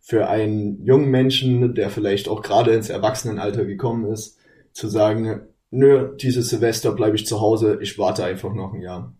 für 0.00 0.28
einen 0.28 0.84
jungen 0.84 1.10
Menschen, 1.10 1.74
der 1.74 1.90
vielleicht 1.90 2.28
auch 2.28 2.42
gerade 2.42 2.72
ins 2.72 2.88
Erwachsenenalter 2.88 3.64
gekommen 3.64 4.10
ist, 4.12 4.38
zu 4.72 4.88
sagen, 4.88 5.40
nö, 5.70 6.16
dieses 6.16 6.50
Silvester 6.50 6.92
bleibe 6.92 7.16
ich 7.16 7.26
zu 7.26 7.40
Hause, 7.40 7.78
ich 7.82 7.98
warte 7.98 8.24
einfach 8.24 8.54
noch 8.54 8.74
ein 8.74 8.80
Jahr. 8.80 9.14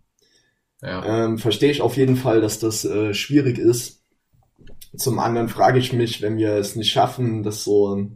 Ja. 0.81 1.25
Ähm, 1.25 1.39
Verstehe 1.39 1.71
ich 1.71 1.83
auf 1.83 1.97
jeden 1.97 2.17
Fall, 2.17 2.41
dass 2.41 2.61
das 2.61 2.85
äh, 2.85 3.13
schwierig 3.13 3.59
ist, 3.59 3.98
zum 4.97 5.19
anderen 5.19 5.49
frage 5.49 5.79
ich 5.79 5.93
mich, 5.93 6.23
wenn 6.23 6.39
wir 6.39 6.55
es 6.55 6.77
nicht 6.77 6.91
schaffen, 6.91 7.43
das 7.43 7.65
so 7.65 8.09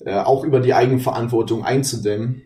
äh, 0.00 0.18
auch 0.18 0.44
über 0.44 0.60
die 0.60 0.74
Eigenverantwortung 0.74 1.64
einzudämmen. 1.64 2.42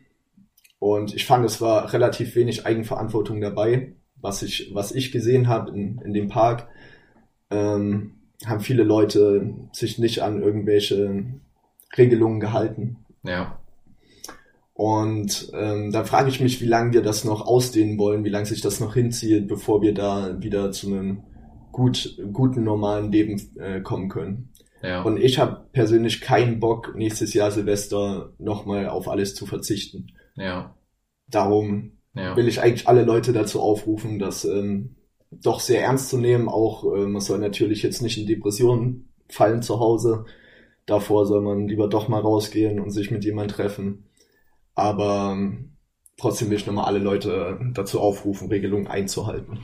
Und 0.78 1.14
ich 1.14 1.24
fand, 1.24 1.44
es 1.44 1.60
war 1.60 1.92
relativ 1.92 2.34
wenig 2.36 2.66
Eigenverantwortung 2.66 3.40
dabei, 3.40 3.94
was 4.16 4.42
ich, 4.42 4.70
was 4.74 4.92
ich 4.92 5.12
gesehen 5.12 5.48
habe 5.48 5.70
in, 5.70 5.98
in 6.04 6.12
dem 6.12 6.28
Park. 6.28 6.68
Ähm, 7.50 8.16
haben 8.44 8.60
viele 8.60 8.82
Leute 8.82 9.54
sich 9.72 9.98
nicht 9.98 10.22
an 10.22 10.42
irgendwelche 10.42 11.24
Regelungen 11.96 12.40
gehalten. 12.40 12.98
Ja. 13.22 13.58
Und 14.74 15.50
ähm, 15.54 15.90
da 15.90 16.04
frage 16.04 16.28
ich 16.28 16.40
mich, 16.40 16.60
wie 16.60 16.66
lange 16.66 16.92
wir 16.92 17.02
das 17.02 17.24
noch 17.24 17.46
ausdehnen 17.46 17.96
wollen, 17.98 18.24
wie 18.24 18.30
lange 18.30 18.44
sich 18.44 18.60
das 18.60 18.78
noch 18.78 18.92
hinzieht, 18.92 19.48
bevor 19.48 19.80
wir 19.80 19.94
da 19.94 20.42
wieder 20.42 20.70
zu 20.70 20.88
einem 20.88 21.22
gut, 21.76 22.16
guten 22.32 22.64
normalen 22.64 23.12
Leben 23.12 23.38
äh, 23.58 23.82
kommen 23.82 24.08
können. 24.08 24.48
Ja. 24.82 25.02
Und 25.02 25.18
ich 25.18 25.38
habe 25.38 25.66
persönlich 25.72 26.22
keinen 26.22 26.58
Bock, 26.58 26.94
nächstes 26.96 27.34
Jahr 27.34 27.50
Silvester 27.50 28.32
nochmal 28.38 28.88
auf 28.88 29.08
alles 29.08 29.34
zu 29.34 29.44
verzichten. 29.44 30.06
Ja. 30.36 30.74
Darum 31.28 31.98
ja. 32.14 32.34
will 32.34 32.48
ich 32.48 32.62
eigentlich 32.62 32.88
alle 32.88 33.02
Leute 33.02 33.34
dazu 33.34 33.60
aufrufen, 33.60 34.18
das 34.18 34.46
ähm, 34.46 34.96
doch 35.30 35.60
sehr 35.60 35.82
ernst 35.82 36.08
zu 36.08 36.16
nehmen. 36.16 36.48
Auch 36.48 36.94
äh, 36.94 37.06
man 37.06 37.20
soll 37.20 37.40
natürlich 37.40 37.82
jetzt 37.82 38.00
nicht 38.00 38.16
in 38.16 38.26
Depressionen 38.26 39.12
fallen 39.28 39.60
zu 39.60 39.78
Hause. 39.78 40.24
Davor 40.86 41.26
soll 41.26 41.42
man 41.42 41.68
lieber 41.68 41.88
doch 41.88 42.08
mal 42.08 42.22
rausgehen 42.22 42.80
und 42.80 42.90
sich 42.90 43.10
mit 43.10 43.22
jemand 43.22 43.50
treffen. 43.50 44.06
Aber 44.74 45.34
ähm, 45.36 45.76
trotzdem 46.16 46.48
will 46.48 46.56
ich 46.56 46.66
nochmal 46.66 46.86
alle 46.86 47.00
Leute 47.00 47.60
dazu 47.74 48.00
aufrufen, 48.00 48.48
Regelungen 48.48 48.86
einzuhalten. 48.86 49.58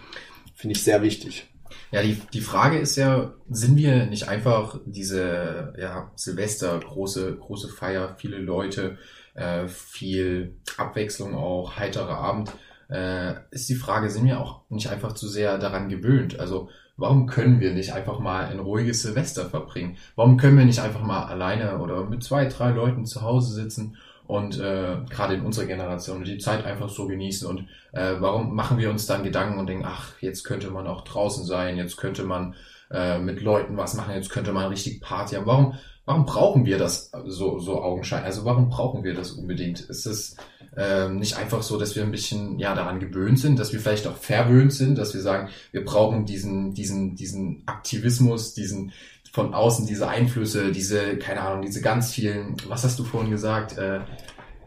Finde 0.55 0.77
ich 0.77 0.85
sehr 0.85 1.01
wichtig. 1.01 1.49
Ja, 1.93 2.03
die, 2.03 2.15
die 2.33 2.41
Frage 2.41 2.79
ist 2.79 2.97
ja, 2.97 3.35
sind 3.51 3.77
wir 3.77 4.07
nicht 4.07 4.27
einfach 4.27 4.81
diese 4.87 5.75
ja, 5.79 6.11
Silvester, 6.17 6.81
große, 6.81 7.37
große 7.37 7.69
Feier, 7.69 8.17
viele 8.17 8.39
Leute, 8.39 8.97
äh, 9.35 9.69
viel 9.69 10.57
Abwechslung 10.79 11.35
auch, 11.35 11.77
heiterer 11.77 12.17
Abend, 12.17 12.51
äh, 12.89 13.35
ist 13.51 13.69
die 13.69 13.75
Frage, 13.75 14.09
sind 14.09 14.25
wir 14.25 14.41
auch 14.41 14.63
nicht 14.71 14.89
einfach 14.89 15.13
zu 15.13 15.29
sehr 15.29 15.59
daran 15.59 15.91
gewöhnt? 15.91 16.41
Also 16.41 16.71
warum 16.97 17.27
können 17.27 17.61
wir 17.61 17.75
nicht 17.75 17.93
einfach 17.93 18.19
mal 18.21 18.47
ein 18.47 18.59
ruhiges 18.59 19.03
Silvester 19.03 19.51
verbringen? 19.51 19.99
Warum 20.17 20.39
können 20.39 20.57
wir 20.57 20.65
nicht 20.65 20.81
einfach 20.81 21.03
mal 21.03 21.25
alleine 21.25 21.79
oder 21.79 22.05
mit 22.05 22.25
zwei, 22.25 22.47
drei 22.47 22.71
Leuten 22.71 23.05
zu 23.05 23.21
Hause 23.21 23.53
sitzen 23.53 23.99
und 24.27 24.59
äh, 24.59 24.97
gerade 25.11 25.35
in 25.35 25.43
unserer 25.43 25.67
Generation 25.67 26.25
die 26.25 26.39
Zeit 26.39 26.65
einfach 26.65 26.89
so 26.89 27.07
genießen 27.07 27.47
und 27.49 27.69
äh, 27.93 28.15
warum 28.19 28.55
machen 28.55 28.79
wir 28.79 28.91
uns 28.91 29.07
dann 29.07 29.25
Gedanken 29.25 29.59
und 29.59 29.67
denken, 29.67 29.85
ach, 29.87 30.13
jetzt 30.21 30.45
könnte 30.45 30.71
man 30.71 30.87
auch 30.87 31.03
draußen 31.03 31.45
sein, 31.45 31.77
jetzt 31.77 31.97
könnte 31.97 32.25
man 32.25 32.55
äh, 32.91 33.19
mit 33.19 33.41
Leuten 33.41 33.77
was 33.77 33.95
machen, 33.95 34.15
jetzt 34.15 34.31
könnte 34.31 34.53
man 34.53 34.69
richtig 34.69 35.01
Party 35.01 35.37
haben. 35.37 35.47
Warum, 35.47 35.75
warum 36.05 36.27
brauchen 36.27 36.67
wir 36.67 36.79
das 36.79 37.11
so, 37.27 37.59
so 37.59 37.83
augenscheinlich? 37.83 38.27
Also 38.27 38.45
warum 38.45 38.69
brauchen 38.69 39.05
wir 39.05 39.15
das 39.15 39.33
unbedingt? 39.33 39.81
Ist 39.81 40.07
es 40.07 40.37
ähm, 40.77 41.19
nicht 41.19 41.37
einfach 41.37 41.63
so, 41.63 41.79
dass 41.79 41.97
wir 41.97 42.03
ein 42.03 42.11
bisschen 42.11 42.59
ja 42.59 42.75
daran 42.75 43.01
gewöhnt 43.01 43.39
sind, 43.39 43.59
dass 43.59 43.73
wir 43.73 43.81
vielleicht 43.81 44.07
auch 44.07 44.17
verwöhnt 44.17 44.73
sind, 44.73 44.97
dass 44.97 45.15
wir 45.15 45.21
sagen, 45.21 45.49
wir 45.71 45.85
brauchen 45.85 46.25
diesen, 46.25 46.75
diesen, 46.75 47.15
diesen 47.15 47.63
Aktivismus, 47.67 48.55
diesen 48.55 48.93
von 49.33 49.55
außen 49.55 49.87
diese 49.87 50.09
Einflüsse, 50.09 50.73
diese, 50.73 51.17
keine 51.17 51.41
Ahnung, 51.41 51.63
diese 51.63 51.81
ganz 51.81 52.13
vielen, 52.13 52.55
was 52.69 52.85
hast 52.85 52.99
du 52.99 53.05
vorhin 53.05 53.31
gesagt, 53.31 53.79
äh, 53.79 54.01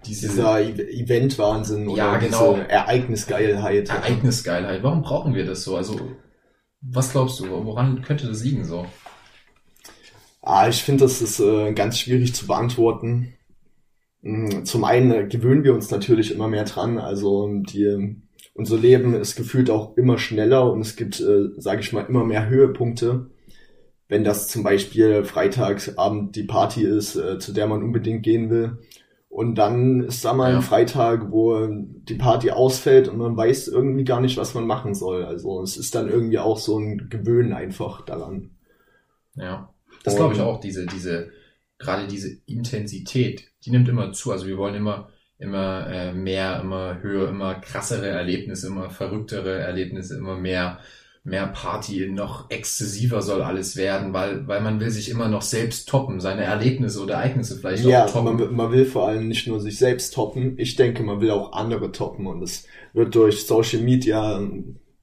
diese, 0.05 0.27
dieser 0.27 0.59
Event-Wahnsinn 0.59 1.87
oder 1.87 1.97
ja, 1.97 2.17
genau. 2.17 2.53
diese 2.55 2.69
Ereignisgeilheit. 2.69 3.89
Ereignisgeilheit. 3.89 4.81
Warum 4.83 5.03
brauchen 5.03 5.35
wir 5.35 5.45
das 5.45 5.63
so? 5.63 5.77
Also, 5.77 5.99
was 6.81 7.11
glaubst 7.11 7.39
du, 7.39 7.49
woran 7.49 8.01
könnte 8.01 8.27
das 8.27 8.43
liegen 8.43 8.65
so? 8.65 8.87
Ah, 10.41 10.67
ich 10.67 10.83
finde, 10.83 11.05
das 11.05 11.21
ist 11.21 11.39
äh, 11.39 11.73
ganz 11.73 11.99
schwierig 11.99 12.33
zu 12.33 12.47
beantworten. 12.47 13.33
Hm, 14.23 14.65
zum 14.65 14.83
einen 14.83 15.29
gewöhnen 15.29 15.63
wir 15.63 15.75
uns 15.75 15.91
natürlich 15.91 16.31
immer 16.31 16.47
mehr 16.47 16.65
dran. 16.65 16.97
Also 16.97 17.51
die, 17.61 18.15
unser 18.55 18.77
Leben 18.77 19.13
ist 19.13 19.35
gefühlt 19.35 19.69
auch 19.69 19.95
immer 19.95 20.17
schneller 20.17 20.71
und 20.71 20.81
es 20.81 20.95
gibt, 20.95 21.19
äh, 21.19 21.49
sage 21.57 21.81
ich 21.81 21.93
mal, 21.93 22.05
immer 22.05 22.23
mehr 22.23 22.47
Höhepunkte. 22.49 23.29
Wenn 24.07 24.23
das 24.23 24.47
zum 24.47 24.63
Beispiel 24.63 25.23
Freitagsabend 25.23 26.35
die 26.35 26.43
Party 26.43 26.83
ist, 26.83 27.15
äh, 27.15 27.39
zu 27.39 27.53
der 27.53 27.67
man 27.67 27.83
unbedingt 27.83 28.23
gehen 28.23 28.49
will. 28.49 28.77
Und 29.35 29.55
dann 29.55 30.01
ist 30.05 30.23
da 30.23 30.33
mal 30.33 30.51
ja. 30.51 30.57
ein 30.57 30.61
Freitag, 30.61 31.29
wo 31.29 31.67
die 31.69 32.15
Party 32.15 32.51
ausfällt 32.51 33.09
und 33.09 33.17
man 33.17 33.35
weiß 33.35 33.67
irgendwie 33.67 34.05
gar 34.05 34.21
nicht, 34.21 34.37
was 34.37 34.53
man 34.53 34.65
machen 34.65 34.95
soll. 34.95 35.25
Also 35.25 35.61
es 35.61 35.75
ist 35.75 35.93
dann 35.93 36.07
irgendwie 36.07 36.39
auch 36.39 36.57
so 36.57 36.79
ein 36.79 37.09
Gewöhnen 37.09 37.51
einfach 37.51 38.05
daran. 38.05 38.51
Ja, 39.35 39.73
das 40.05 40.15
glaube 40.15 40.35
ich 40.35 40.39
auch, 40.39 40.61
diese, 40.61 40.85
diese, 40.85 41.31
gerade 41.77 42.07
diese 42.07 42.37
Intensität, 42.45 43.51
die 43.65 43.71
nimmt 43.71 43.89
immer 43.89 44.13
zu. 44.13 44.31
Also 44.31 44.47
wir 44.47 44.57
wollen 44.57 44.75
immer, 44.75 45.09
immer 45.37 45.87
äh, 45.87 46.13
mehr, 46.13 46.61
immer 46.61 47.01
höher, 47.01 47.27
immer 47.27 47.55
krassere 47.55 48.07
Erlebnisse, 48.07 48.67
immer 48.67 48.89
verrücktere 48.89 49.59
Erlebnisse, 49.59 50.17
immer 50.17 50.37
mehr, 50.37 50.79
mehr 51.25 51.47
Party, 51.47 52.07
noch 52.07 52.51
exzessiver 52.51 53.23
soll 53.23 53.41
alles 53.41 53.75
werden, 53.75 54.13
weil, 54.13 54.47
weil 54.47 54.61
man 54.61 54.79
will 54.79 54.91
sich 54.91 55.09
immer 55.09 55.27
noch 55.27 55.41
selbst 55.41 55.89
toppen, 55.89 56.19
seine 56.19 56.43
Erlebnisse 56.43 57.01
oder 57.01 57.15
Ereignisse 57.15 57.57
vielleicht 57.57 57.83
ja, 57.83 58.05
auch 58.05 58.11
toppen. 58.11 58.37
Man, 58.37 58.55
man 58.55 58.71
will 58.71 58.85
vor 58.85 59.07
allem 59.07 59.27
nicht 59.27 59.47
nur 59.47 59.59
sich 59.59 59.79
selbst 59.79 60.13
toppen, 60.13 60.53
ich 60.57 60.75
denke, 60.75 61.01
man 61.01 61.21
will 61.21 61.31
auch 61.31 61.53
andere 61.53 61.91
toppen 61.91 62.27
und 62.27 62.43
es 62.43 62.67
wird 62.93 63.15
durch 63.15 63.47
Social 63.47 63.81
Media 63.81 64.39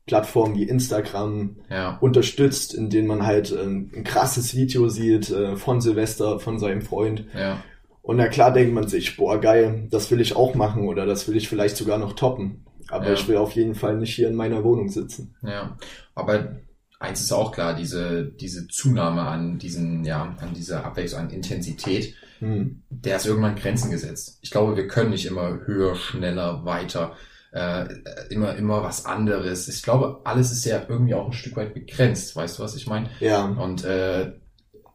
Plattformen 0.07 0.57
wie 0.57 0.65
Instagram 0.65 1.57
ja. 1.71 1.99
unterstützt, 2.01 2.75
in 2.75 2.89
denen 2.89 3.09
man 3.09 3.27
halt 3.27 3.53
ein, 3.53 3.91
ein 3.95 4.05
krasses 4.05 4.55
Video 4.55 4.89
sieht 4.89 5.31
äh, 5.31 5.57
von 5.57 5.81
Silvester, 5.81 6.39
von 6.39 6.59
seinem 6.59 6.83
Freund. 6.83 7.25
Ja. 7.37 7.63
Und 8.03 8.17
na 8.17 8.27
klar 8.27 8.53
denkt 8.53 8.75
man 8.75 8.89
sich, 8.89 9.17
boah 9.17 9.41
geil, 9.41 9.87
das 9.91 10.11
will 10.11 10.21
ich 10.21 10.35
auch 10.35 10.55
machen 10.55 10.89
oder 10.89 11.07
das 11.07 11.29
will 11.29 11.37
ich 11.37 11.49
vielleicht 11.49 11.77
sogar 11.77 11.99
noch 11.99 12.15
toppen. 12.15 12.65
Aber 12.93 13.07
ja. 13.07 13.13
ich 13.15 13.27
will 13.27 13.37
auf 13.37 13.53
jeden 13.53 13.75
Fall 13.75 13.97
nicht 13.97 14.15
hier 14.15 14.29
in 14.29 14.35
meiner 14.35 14.63
Wohnung 14.65 14.89
sitzen. 14.89 15.35
Ja, 15.43 15.77
aber 16.15 16.57
eins 17.01 17.21
ist 17.21 17.33
auch 17.33 17.53
klar, 17.53 17.75
diese, 17.75 18.25
diese 18.25 18.69
Zunahme 18.69 19.23
an 19.23 19.59
diesen, 19.59 20.05
ja, 20.05 20.37
an 20.41 20.55
dieser 20.55 20.85
Abwechslung, 20.85 21.23
an 21.23 21.31
Intensität, 21.31 22.15
hm. 22.39 22.83
der 22.91 23.17
ist 23.17 23.27
irgendwann 23.27 23.57
Grenzen 23.57 23.91
gesetzt. 23.91 24.39
Ich 24.43 24.51
glaube, 24.51 24.77
wir 24.77 24.87
können 24.87 25.11
nicht 25.11 25.27
immer 25.27 25.61
höher, 25.65 25.97
schneller, 25.97 26.65
weiter 26.65 27.17
äh, 27.53 27.87
immer, 28.31 28.57
immer 28.57 28.83
was 28.83 29.05
anderes. 29.05 29.69
Ich 29.69 29.83
glaube, 29.83 30.21
alles 30.25 30.51
ist 30.51 30.65
ja 30.65 30.83
irgendwie 30.89 31.15
auch 31.15 31.27
ein 31.27 31.33
Stück 31.33 31.57
weit 31.57 31.75
begrenzt. 31.75 32.35
Weißt 32.35 32.59
du, 32.59 32.63
was 32.63 32.75
ich 32.75 32.87
meine? 32.87 33.11
Ja. 33.21 33.45
Und 33.45 33.85
äh, 33.85 34.33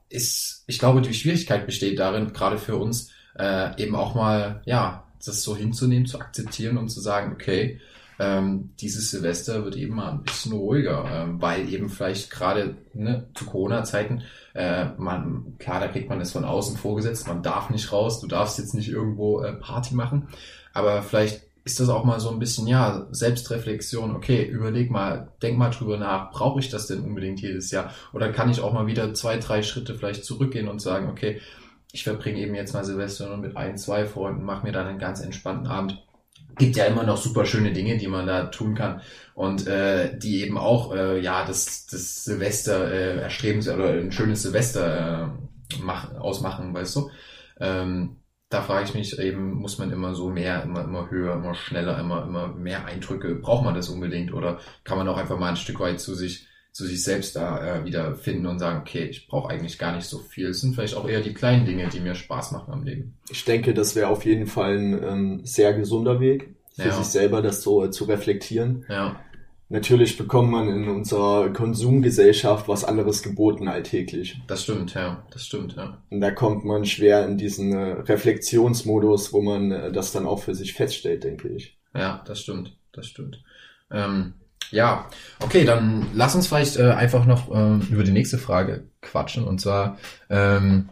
ist, 0.10 0.64
ich 0.68 0.80
glaube, 0.80 1.02
die 1.02 1.14
Schwierigkeit 1.14 1.66
besteht 1.66 2.00
darin, 2.00 2.34
gerade 2.34 2.58
für 2.58 2.78
uns, 2.78 3.12
äh, 3.38 3.82
eben 3.82 3.96
auch 3.96 4.16
mal, 4.16 4.62
ja, 4.66 5.07
das 5.28 5.44
so 5.44 5.56
hinzunehmen, 5.56 6.06
zu 6.06 6.20
akzeptieren 6.20 6.78
und 6.78 6.90
zu 6.90 7.02
sagen, 7.02 7.34
okay, 7.34 7.80
ähm, 8.20 8.72
dieses 8.80 9.12
Silvester 9.12 9.64
wird 9.64 9.76
eben 9.76 9.96
mal 9.96 10.12
ein 10.12 10.24
bisschen 10.24 10.54
ruhiger, 10.54 11.06
ähm, 11.12 11.42
weil 11.42 11.72
eben 11.72 11.90
vielleicht 11.90 12.32
gerade 12.32 12.76
ne, 12.94 13.28
zu 13.36 13.46
Corona-Zeiten, 13.46 14.24
äh, 14.56 14.86
man, 14.98 15.56
klar, 15.60 15.80
da 15.80 15.88
kriegt 15.88 16.10
man 16.10 16.20
es 16.20 16.32
von 16.32 16.44
außen 16.44 16.78
vorgesetzt, 16.78 17.28
man 17.28 17.44
darf 17.44 17.70
nicht 17.70 17.92
raus, 17.92 18.20
du 18.20 18.28
darfst 18.28 18.58
jetzt 18.58 18.74
nicht 18.74 18.90
irgendwo 18.90 19.42
äh, 19.42 19.54
Party 19.54 19.94
machen, 19.94 20.30
aber 20.74 21.04
vielleicht 21.04 21.44
ist 21.64 21.82
das 21.82 21.90
auch 21.90 22.06
mal 22.06 22.20
so 22.22 22.30
ein 22.30 22.40
bisschen, 22.40 22.66
ja, 22.66 23.08
Selbstreflexion, 23.12 24.16
okay, 24.16 24.46
überleg 24.46 24.90
mal, 24.90 25.34
denk 25.42 25.58
mal 25.58 25.70
drüber 25.70 25.98
nach, 25.98 26.32
brauche 26.32 26.62
ich 26.62 26.70
das 26.70 26.88
denn 26.88 27.02
unbedingt 27.02 27.42
jedes 27.42 27.72
Jahr? 27.72 27.92
Oder 28.14 28.32
kann 28.32 28.50
ich 28.50 28.62
auch 28.62 28.72
mal 28.72 28.88
wieder 28.88 29.14
zwei, 29.14 29.38
drei 29.38 29.64
Schritte 29.64 29.94
vielleicht 29.94 30.24
zurückgehen 30.24 30.70
und 30.70 30.82
sagen, 30.82 31.10
okay, 31.10 31.42
ich 31.92 32.04
verbringe 32.04 32.40
eben 32.40 32.56
jetzt 32.56 32.74
mal 32.74 32.84
Silvester 32.84 33.28
nur 33.28 33.38
mit 33.38 33.56
ein, 33.58 33.78
zwei 33.78 34.06
Freunden, 34.06 34.44
mache 34.44 34.66
mir 34.66 34.72
dann 34.72 34.88
einen 34.88 35.00
ganz 35.00 35.22
entspannten 35.22 35.68
Abend. 35.68 36.04
Gibt 36.58 36.76
ja 36.76 36.86
immer 36.86 37.04
noch 37.04 37.18
super 37.18 37.46
schöne 37.46 37.72
Dinge, 37.72 37.98
die 37.98 38.08
man 38.08 38.26
da 38.26 38.46
tun 38.46 38.74
kann 38.76 39.02
und 39.36 39.68
äh, 39.68 40.18
die 40.18 40.42
eben 40.42 40.58
auch 40.58 40.94
äh, 40.94 41.20
ja 41.20 41.46
das, 41.46 41.86
das 41.86 42.24
Silvester 42.24 42.92
äh, 42.92 43.20
erstreben 43.22 43.62
oder 43.62 43.90
ein 43.90 44.12
schönes 44.12 44.42
Silvester 44.42 45.34
äh, 45.74 45.78
mach, 45.82 46.16
ausmachen, 46.16 46.74
weißt 46.74 46.96
du. 46.96 47.12
Ähm, 47.60 48.18
da 48.50 48.62
frage 48.62 48.86
ich 48.86 48.94
mich 48.94 49.20
eben, 49.20 49.54
muss 49.54 49.78
man 49.78 49.92
immer 49.92 50.16
so 50.16 50.30
mehr, 50.30 50.64
immer, 50.64 50.84
immer 50.84 51.10
höher, 51.10 51.34
immer 51.34 51.54
schneller, 51.54 52.00
immer, 52.00 52.24
immer 52.24 52.48
mehr 52.48 52.86
Eindrücke? 52.86 53.36
Braucht 53.36 53.66
man 53.66 53.76
das 53.76 53.90
unbedingt? 53.90 54.34
Oder 54.34 54.60
kann 54.84 54.98
man 54.98 55.08
auch 55.10 55.18
einfach 55.18 55.38
mal 55.38 55.50
ein 55.50 55.58
Stück 55.58 55.80
weit 55.80 56.00
zu 56.00 56.16
sich, 56.16 56.47
zu 56.78 56.86
sich 56.86 57.04
selbst 57.04 57.36
da 57.36 57.80
äh, 57.80 57.86
wieder 57.86 58.14
finden 58.14 58.46
und 58.46 58.60
sagen, 58.60 58.82
okay, 58.82 59.06
ich 59.06 59.28
brauche 59.28 59.50
eigentlich 59.50 59.80
gar 59.80 59.96
nicht 59.96 60.06
so 60.06 60.20
viel. 60.20 60.50
Es 60.50 60.62
sind 60.62 60.76
vielleicht 60.76 60.94
auch 60.94 61.10
eher 61.10 61.22
die 61.22 61.34
kleinen 61.34 61.66
Dinge, 61.66 61.90
die 61.90 62.00
mir 62.00 62.14
Spaß 62.14 62.52
machen 62.52 62.72
am 62.72 62.84
Leben. 62.84 63.18
Ich 63.32 63.46
denke, 63.46 63.74
das 63.74 63.96
wäre 63.96 64.10
auf 64.10 64.26
jeden 64.26 64.46
Fall 64.46 64.78
ein 64.78 65.04
ähm, 65.04 65.42
sehr 65.44 65.74
gesunder 65.74 66.20
Weg, 66.20 66.54
für 66.76 66.84
ja. 66.84 66.92
sich 66.92 67.08
selber 67.08 67.42
das 67.42 67.64
so 67.64 67.84
äh, 67.84 67.90
zu 67.90 68.04
reflektieren. 68.04 68.86
Ja. 68.90 69.20
Natürlich 69.70 70.18
bekommt 70.18 70.52
man 70.52 70.70
in 70.70 70.88
unserer 70.88 71.50
Konsumgesellschaft 71.50 72.68
was 72.68 72.86
anderes 72.86 73.24
geboten 73.24 73.68
alltäglich. 73.68 74.40
Das 74.46 74.62
stimmt, 74.62 74.94
ja. 74.94 75.26
Das 75.32 75.48
stimmt, 75.48 75.76
ja. 75.78 76.04
Und 76.12 76.22
da 76.22 76.30
kommt 76.30 76.64
man 76.64 76.86
schwer 76.86 77.26
in 77.26 77.40
diesen 77.40 77.74
äh, 77.74 77.94
Reflexionsmodus, 78.02 79.34
wo 79.34 79.42
man 79.42 79.72
äh, 79.72 79.92
das 79.92 80.12
dann 80.12 80.28
auch 80.28 80.44
für 80.44 80.54
sich 80.54 80.74
feststellt, 80.74 81.24
denke 81.24 81.48
ich. 81.48 81.76
Ja, 81.96 82.24
das 82.28 82.40
stimmt. 82.40 82.78
Das 82.92 83.08
stimmt. 83.08 83.44
Ähm, 83.90 84.36
ja, 84.72 85.08
okay, 85.40 85.66
dann 85.66 86.08
lass 86.14 86.36
uns 86.36 86.48
vielleicht 86.48 86.78
äh, 86.78 86.92
einfach 86.92 87.26
noch 87.26 87.54
ähm, 87.54 87.82
über 87.90 88.04
die 88.04 88.12
nächste 88.12 88.38
Frage 88.38 88.88
quatschen. 89.02 89.44
Und 89.44 89.62
zwar 89.62 89.98
ähm, 90.30 90.90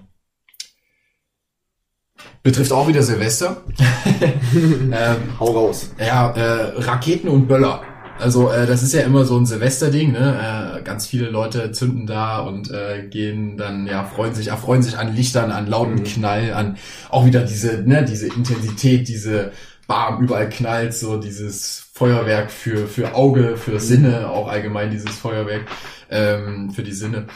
betrifft 2.43 2.71
auch 2.71 2.87
wieder 2.87 3.03
Silvester. 3.03 3.63
ähm, 4.55 5.39
Hau 5.39 5.45
raus. 5.45 5.91
Ja, 5.99 6.31
äh, 6.31 6.81
Raketen 6.81 7.27
und 7.27 7.47
Böller. 7.47 7.81
Also 8.17 8.49
äh, 8.49 8.65
das 8.65 8.81
ist 8.81 8.93
ja 8.93 9.01
immer 9.01 9.25
so 9.25 9.37
ein 9.37 9.45
Silvesterding, 9.45 10.13
ne? 10.13 10.77
Äh, 10.79 10.83
ganz 10.83 11.05
viele 11.05 11.29
Leute 11.29 11.71
zünden 11.73 12.07
da 12.07 12.39
und 12.39 12.71
äh, 12.71 13.07
gehen 13.09 13.57
dann, 13.57 13.87
ja, 13.87 14.05
freuen 14.05 14.33
sich, 14.33 14.47
erfreuen 14.47 14.81
sich 14.81 14.97
an 14.97 15.13
Lichtern, 15.13 15.51
an 15.51 15.67
lauten 15.67 15.95
mhm. 15.95 16.03
Knall, 16.05 16.53
an 16.53 16.77
auch 17.09 17.25
wieder 17.25 17.41
diese, 17.41 17.81
ne, 17.81 18.05
diese 18.05 18.27
Intensität, 18.27 19.09
diese 19.09 19.51
Bam, 19.87 20.23
überall 20.23 20.49
knallt, 20.49 20.93
so 20.93 21.17
dieses 21.17 21.89
Feuerwerk 21.93 22.51
für, 22.51 22.87
für 22.87 23.13
Auge, 23.15 23.57
für 23.57 23.79
Sinne, 23.79 24.29
auch 24.29 24.47
allgemein 24.47 24.91
dieses 24.91 25.17
Feuerwerk 25.17 25.65
ähm, 26.09 26.71
für 26.71 26.83
die 26.83 26.93
Sinne. 26.93 27.27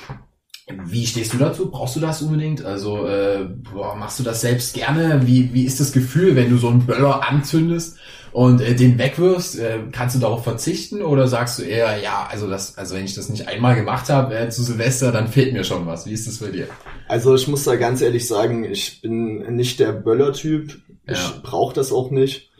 Wie 0.86 1.06
stehst 1.08 1.34
du 1.34 1.38
dazu? 1.38 1.72
Brauchst 1.72 1.96
du 1.96 2.00
das 2.00 2.22
unbedingt? 2.22 2.63
Also 2.63 3.08
äh, 3.08 3.48
boah, 3.74 3.96
machst 3.96 4.20
du 4.20 4.24
das 4.24 4.41
selbst 4.41 4.74
gerne? 4.74 5.25
Wie, 5.25 5.53
wie 5.53 5.65
ist 5.65 5.79
das 5.79 5.91
Gefühl, 5.91 6.36
wenn 6.36 6.50
du 6.50 6.58
so 6.58 6.70
einen 6.70 6.86
Böller 6.86 7.27
anzündest 7.27 7.98
und 8.32 8.62
äh, 8.62 8.75
den 8.75 9.00
wegwirfst? 9.00 9.58
Äh, 9.58 9.79
kannst 9.91 10.15
du 10.15 10.20
darauf 10.20 10.44
verzichten 10.44 11.01
oder 11.01 11.27
sagst 11.27 11.58
du 11.58 11.63
eher, 11.63 11.98
ja, 11.98 12.27
also 12.29 12.48
das, 12.48 12.77
also 12.77 12.96
wenn 12.96 13.06
ich 13.06 13.15
das 13.15 13.29
nicht 13.29 13.48
einmal 13.48 13.75
gemacht 13.75 14.10
habe 14.10 14.38
äh, 14.38 14.50
zu 14.50 14.62
Silvester, 14.62 15.12
dann 15.12 15.27
fehlt 15.27 15.53
mir 15.53 15.63
schon 15.63 15.88
was. 15.88 16.06
Wie 16.06 16.13
ist 16.13 16.27
das 16.27 16.38
bei 16.38 16.51
dir? 16.51 16.68
Also 17.08 17.34
ich 17.34 17.48
muss 17.48 17.63
da 17.63 17.75
ganz 17.75 18.01
ehrlich 18.01 18.27
sagen, 18.27 18.63
ich 18.63 19.01
bin 19.01 19.56
nicht 19.56 19.79
der 19.79 19.94
Böller-Typ. 19.94 20.79
Ich 21.10 21.18
ja. 21.18 21.34
brauche 21.44 21.74
das 21.74 21.92
auch 21.92 22.12
nicht. 22.12 22.51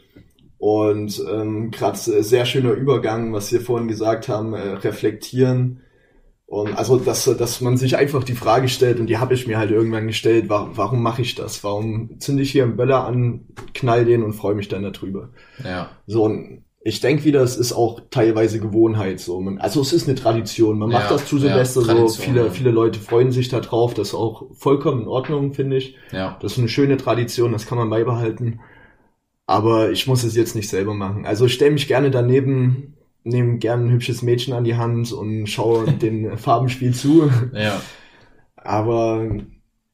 Und 0.58 1.24
ähm, 1.32 1.72
gerade 1.72 1.98
sehr 1.98 2.46
schöner 2.46 2.72
Übergang, 2.72 3.32
was 3.32 3.51
wir 3.51 3.62
vorhin 3.62 3.88
gesagt 3.88 4.27
haben, 4.27 4.53
äh, 4.53 4.74
reflektieren 4.74 5.82
Und 6.50 6.75
also, 6.75 6.98
dass, 6.98 7.25
dass 7.25 7.62
man 7.62 7.77
sich 7.77 7.96
einfach 7.96 8.24
die 8.24 8.34
Frage 8.34 8.70
stellt, 8.70 9.00
und 9.00 9.06
die 9.06 9.20
habe 9.20 9.36
ich 9.36 9.46
mir 9.46 9.60
halt 9.60 9.70
irgendwann 9.70 10.08
gestellt, 10.08 10.46
warum, 10.50 10.75
warum 10.75 11.03
mache 11.03 11.22
ich 11.22 11.36
das? 11.36 11.63
Warum 11.63 12.20
zünde 12.20 12.41
ich 12.41 12.51
hier 12.51 12.63
einen 12.63 12.75
Böller 12.75 13.06
an, 13.06 13.46
knall 13.75 14.03
den 14.03 14.24
und 14.24 14.34
freue 14.34 14.56
mich 14.56 14.68
dann 14.68 14.82
darüber? 14.82 15.29
Ja. 15.63 15.91
So, 16.08 16.24
und 16.24 16.63
ich 16.81 17.01
denke 17.01 17.25
wieder, 17.25 17.41
es 17.41 17.57
ist 17.57 17.74
auch 17.74 18.00
teilweise 18.09 18.59
Gewohnheit 18.59 19.19
so. 19.19 19.39
Man, 19.41 19.57
also 19.59 19.81
es 19.81 19.91
ist 19.91 20.07
eine 20.07 20.15
Tradition. 20.15 20.79
Man 20.79 20.89
macht 20.89 21.05
Ja, 21.05 21.09
das 21.09 21.25
zu 21.25 21.38
Silvester 21.38 21.81
ja, 21.81 22.07
so. 22.07 22.07
Viele, 22.07 22.45
ja. 22.45 22.50
viele 22.51 22.71
Leute 22.71 23.00
freuen 23.00 23.31
sich 23.31 23.50
da 23.50 23.59
drauf. 23.59 23.93
Das 23.93 24.09
ist 24.09 24.13
auch 24.13 24.43
vollkommen 24.53 25.01
in 25.01 25.07
Ordnung, 25.07 25.53
finde 25.53 25.77
ich. 25.77 25.98
Ja. 26.12 26.38
Das 26.41 26.53
ist 26.53 26.57
eine 26.59 26.69
schöne 26.69 26.95
Tradition, 26.95 27.51
das 27.51 27.65
kann 27.65 27.77
man 27.77 27.89
beibehalten. 27.89 28.62
Aber 29.45 29.91
ich 29.91 30.07
muss 30.07 30.24
es 30.24 30.36
jetzt 30.36 30.55
nicht 30.55 30.69
selber 30.69 30.93
machen. 30.93 31.25
Also 31.25 31.48
ich 31.48 31.53
stelle 31.53 31.71
mich 31.71 31.88
gerne 31.88 32.12
daneben, 32.12 32.95
nehme 33.24 33.57
gerne 33.57 33.86
ein 33.86 33.91
hübsches 33.91 34.21
Mädchen 34.21 34.53
an 34.53 34.63
die 34.63 34.75
Hand 34.75 35.12
und 35.12 35.48
schaue 35.48 35.91
dem 36.01 36.38
Farbenspiel 36.38 36.93
zu. 36.93 37.29
Ja. 37.51 37.81
Aber 38.55 39.27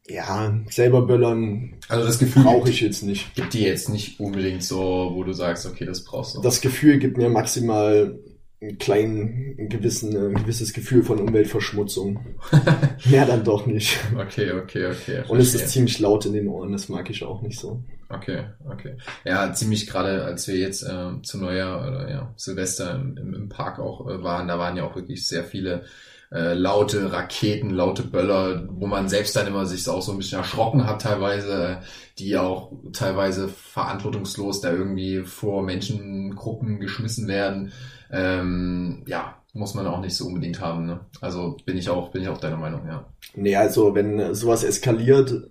ja, 0.07 0.59
selber 0.69 1.01
böllern 1.01 1.73
Also 1.89 2.05
das 2.05 2.19
Gefühl 2.19 2.43
brauche 2.43 2.69
ich 2.69 2.81
jetzt 2.81 3.03
nicht. 3.03 3.33
gibt 3.35 3.53
dir 3.53 3.67
jetzt 3.67 3.89
nicht 3.89 4.19
unbedingt 4.19 4.63
so, 4.63 5.11
wo 5.13 5.23
du 5.23 5.33
sagst, 5.33 5.65
okay, 5.65 5.85
das 5.85 6.03
brauchst 6.03 6.35
du. 6.35 6.41
Das 6.41 6.61
Gefühl 6.61 6.99
gibt 6.99 7.17
mir 7.17 7.29
maximal 7.29 8.19
einen 8.61 8.77
kleinen, 8.77 9.55
einen 9.57 9.69
gewissen, 9.69 10.15
ein 10.15 10.35
gewisses 10.35 10.73
Gefühl 10.73 11.03
von 11.03 11.19
Umweltverschmutzung. 11.19 12.19
Mehr 13.05 13.25
dann 13.25 13.43
doch 13.43 13.65
nicht. 13.65 13.99
okay, 14.15 14.51
okay, 14.51 14.87
okay. 14.87 15.23
Und 15.27 15.39
es 15.39 15.55
ist 15.55 15.69
ziemlich 15.69 15.99
laut 15.99 16.25
in 16.25 16.33
den 16.33 16.47
Ohren, 16.47 16.71
das 16.71 16.87
mag 16.87 17.09
ich 17.09 17.23
auch 17.23 17.41
nicht 17.41 17.59
so. 17.59 17.83
Okay, 18.07 18.43
okay. 18.69 18.97
Ja, 19.23 19.51
ziemlich 19.53 19.87
gerade, 19.87 20.23
als 20.23 20.47
wir 20.47 20.55
jetzt 20.55 20.83
äh, 20.83 21.21
zu 21.23 21.39
Neujahr 21.39 21.87
oder 21.87 22.09
ja, 22.09 22.33
Silvester 22.37 22.95
im, 22.95 23.17
im, 23.17 23.33
im 23.33 23.49
Park 23.49 23.79
auch 23.79 24.07
äh, 24.07 24.21
waren, 24.21 24.47
da 24.47 24.59
waren 24.59 24.77
ja 24.77 24.83
auch 24.83 24.95
wirklich 24.95 25.27
sehr 25.27 25.43
viele 25.43 25.83
äh, 26.31 26.53
laute 26.53 27.11
Raketen, 27.11 27.69
laute 27.69 28.03
Böller, 28.03 28.67
wo 28.69 28.87
man 28.87 29.09
selbst 29.09 29.35
dann 29.35 29.47
immer 29.47 29.65
sich 29.65 29.87
auch 29.87 30.01
so 30.01 30.11
ein 30.11 30.17
bisschen 30.17 30.39
erschrocken 30.39 30.85
hat 30.85 31.01
teilweise, 31.01 31.79
äh, 31.81 31.85
die 32.17 32.37
auch 32.37 32.71
teilweise 32.93 33.47
verantwortungslos 33.47 34.61
da 34.61 34.71
irgendwie 34.71 35.23
vor 35.23 35.63
Menschengruppen 35.63 36.79
geschmissen 36.79 37.27
werden. 37.27 37.71
Ähm, 38.11 39.03
ja, 39.07 39.41
muss 39.53 39.73
man 39.73 39.87
auch 39.87 40.01
nicht 40.01 40.15
so 40.15 40.25
unbedingt 40.25 40.59
haben. 40.59 40.85
Ne? 40.85 40.99
Also 41.21 41.57
bin 41.65 41.77
ich 41.77 41.89
auch, 41.89 42.11
bin 42.11 42.21
ich 42.21 42.27
auch 42.27 42.39
deiner 42.39 42.57
Meinung, 42.57 42.87
ja. 42.87 43.05
Nee, 43.35 43.55
also 43.55 43.95
wenn 43.95 44.33
sowas 44.35 44.63
eskaliert, 44.63 45.49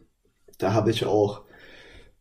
da 0.58 0.72
habe 0.72 0.90
ich 0.90 1.06
auch 1.06 1.43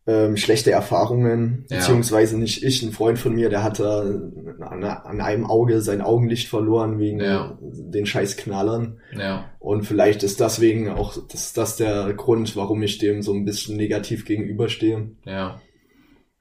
ähm, 0.06 0.36
schlechte 0.36 0.70
Erfahrungen, 0.70 1.64
Ja. 1.70 1.78
beziehungsweise 1.78 2.38
nicht 2.38 2.62
ich, 2.62 2.82
ein 2.82 2.92
Freund 2.92 3.18
von 3.18 3.34
mir, 3.34 3.48
der 3.48 3.62
hatte 3.62 4.32
an, 4.60 4.84
an 4.84 5.20
einem 5.20 5.46
Auge 5.46 5.80
sein 5.80 6.02
Augenlicht 6.02 6.48
verloren 6.48 6.98
wegen 6.98 7.20
Ja. 7.20 7.56
den 7.62 8.04
scheiß 8.04 8.36
Knallern. 8.36 9.00
Ja, 9.16 9.50
Und 9.58 9.84
vielleicht 9.86 10.22
ist 10.22 10.40
deswegen 10.40 10.90
auch 10.90 11.16
das, 11.28 11.52
das 11.54 11.76
der 11.76 12.12
Grund, 12.14 12.54
warum 12.54 12.82
ich 12.82 12.98
dem 12.98 13.22
so 13.22 13.32
ein 13.32 13.44
bisschen 13.46 13.76
negativ 13.78 14.24
gegenüberstehe. 14.26 15.10
Ja. 15.24 15.60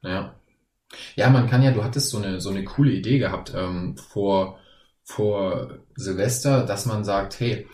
Ja. 0.01 0.36
Ja, 1.15 1.29
man 1.29 1.50
kann 1.50 1.63
ja, 1.63 1.72
du 1.72 1.84
hattest 1.84 2.10
so 2.10 2.17
eine, 2.17 2.39
so 2.41 2.50
eine 2.50 2.63
coole 2.65 2.91
Idee 2.91 3.17
gehabt 3.17 3.53
ähm, 3.55 3.96
vor, 3.98 4.60
vor 5.06 5.80
Silvester, 5.96 6.66
dass 6.66 6.86
man 6.86 7.04
sagt, 7.04 7.40
hey, 7.40 7.68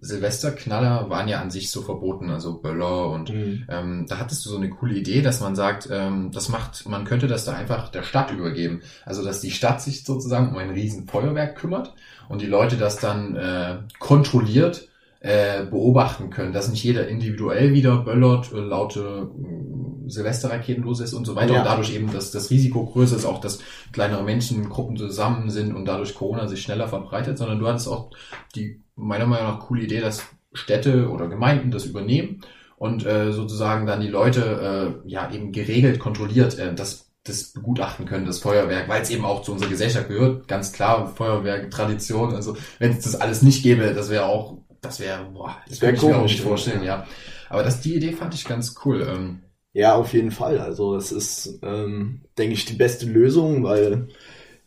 Silvesterknaller 0.00 1.10
waren 1.10 1.28
ja 1.28 1.40
an 1.40 1.50
sich 1.50 1.70
so 1.70 1.82
verboten, 1.82 2.30
also 2.30 2.60
Böller 2.60 3.10
und 3.10 3.30
ähm, 3.30 4.06
da 4.08 4.18
hattest 4.18 4.44
du 4.44 4.50
so 4.50 4.56
eine 4.56 4.70
coole 4.70 4.94
Idee, 4.94 5.20
dass 5.20 5.40
man 5.40 5.54
sagt, 5.54 5.88
ähm, 5.90 6.30
das 6.32 6.48
macht, 6.48 6.88
man 6.88 7.04
könnte 7.04 7.26
das 7.26 7.44
da 7.44 7.52
einfach 7.52 7.90
der 7.90 8.02
Stadt 8.02 8.32
übergeben. 8.32 8.80
Also 9.04 9.22
dass 9.22 9.40
die 9.40 9.50
Stadt 9.50 9.82
sich 9.82 10.04
sozusagen 10.04 10.48
um 10.48 10.56
ein 10.56 10.70
riesen 10.70 11.06
Feuerwerk 11.06 11.56
kümmert 11.56 11.94
und 12.28 12.40
die 12.40 12.46
Leute 12.46 12.76
das 12.76 12.96
dann 12.96 13.36
äh, 13.36 13.78
kontrolliert 13.98 14.88
äh, 15.20 15.64
beobachten 15.66 16.30
können, 16.30 16.52
dass 16.52 16.68
nicht 16.68 16.84
jeder 16.84 17.08
individuell 17.08 17.72
wieder 17.72 17.98
böllert, 17.98 18.52
äh, 18.52 18.60
laute 18.60 19.30
äh, 19.30 19.85
Silvesterraketen 20.08 20.84
loslässt 20.84 21.14
und 21.14 21.24
so 21.24 21.34
weiter 21.34 21.54
Ja. 21.54 21.58
und 21.60 21.66
dadurch 21.66 21.94
eben 21.94 22.12
das, 22.12 22.30
das 22.30 22.50
Risiko 22.50 22.84
größer 22.86 23.16
ist, 23.16 23.24
auch 23.24 23.40
dass 23.40 23.58
kleinere 23.92 24.22
Menschengruppen 24.22 24.96
zusammen 24.96 25.50
sind 25.50 25.74
und 25.74 25.84
dadurch 25.86 26.14
Corona 26.14 26.48
sich 26.48 26.62
schneller 26.62 26.88
verbreitet, 26.88 27.38
sondern 27.38 27.58
du 27.58 27.66
hattest 27.66 27.88
auch 27.88 28.10
die 28.54 28.82
meiner 28.94 29.26
Meinung 29.26 29.48
nach 29.48 29.60
coole 29.60 29.82
Idee, 29.82 30.00
dass 30.00 30.22
Städte 30.52 31.10
oder 31.10 31.28
Gemeinden 31.28 31.70
das 31.70 31.84
übernehmen 31.84 32.40
und 32.76 33.04
äh, 33.04 33.32
sozusagen 33.32 33.86
dann 33.86 34.00
die 34.00 34.08
Leute 34.08 35.00
äh, 35.04 35.08
ja 35.10 35.30
eben 35.30 35.52
geregelt 35.52 35.98
kontrolliert 35.98 36.58
äh, 36.58 36.74
das 36.74 37.06
das 37.24 37.52
begutachten 37.52 38.06
können, 38.06 38.24
das 38.24 38.38
Feuerwerk, 38.38 38.88
weil 38.88 39.02
es 39.02 39.10
eben 39.10 39.24
auch 39.24 39.42
zu 39.42 39.50
unserer 39.52 39.68
Gesellschaft 39.68 40.06
gehört, 40.08 40.46
ganz 40.46 40.72
klar, 40.72 41.12
Feuerwerk, 41.16 41.70
Tradition, 41.72 42.32
also 42.34 42.56
wenn 42.78 42.92
es 42.92 43.00
das 43.00 43.16
alles 43.20 43.42
nicht 43.42 43.64
gäbe, 43.64 43.92
das 43.94 44.10
wäre 44.10 44.26
auch, 44.26 44.58
das 44.80 45.00
wäre, 45.00 45.24
boah, 45.32 45.56
das 45.66 45.80
Das 45.80 45.82
wär 45.82 45.88
kann 45.88 45.96
ich 45.96 46.02
mir 46.02 46.18
auch 46.18 46.22
nicht 46.22 46.40
vorstellen, 46.40 46.84
ja. 46.84 47.04
Aber 47.48 47.62
das, 47.64 47.80
die 47.80 47.96
Idee 47.96 48.12
fand 48.12 48.34
ich 48.34 48.44
ganz 48.44 48.76
cool. 48.84 49.06
Ähm, 49.08 49.40
Ja, 49.76 49.94
auf 49.94 50.14
jeden 50.14 50.30
Fall. 50.30 50.58
Also 50.58 50.94
das 50.94 51.12
ist, 51.12 51.58
ähm, 51.62 52.22
denke 52.38 52.54
ich, 52.54 52.64
die 52.64 52.72
beste 52.76 53.04
Lösung, 53.04 53.62
weil 53.62 54.08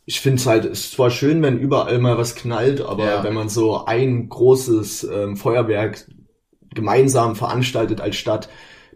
ich 0.06 0.20
finde 0.20 0.36
es 0.38 0.46
halt, 0.46 0.64
es 0.64 0.84
ist 0.84 0.92
zwar 0.92 1.10
schön, 1.10 1.42
wenn 1.42 1.58
überall 1.58 1.98
mal 1.98 2.16
was 2.16 2.36
knallt, 2.36 2.80
aber 2.80 3.04
Ja. 3.06 3.24
wenn 3.24 3.34
man 3.34 3.48
so 3.48 3.84
ein 3.86 4.28
großes 4.28 5.04
ähm, 5.12 5.36
Feuerwerk 5.36 6.06
gemeinsam 6.74 7.34
veranstaltet 7.34 8.00
als 8.00 8.16
Stadt, 8.16 8.48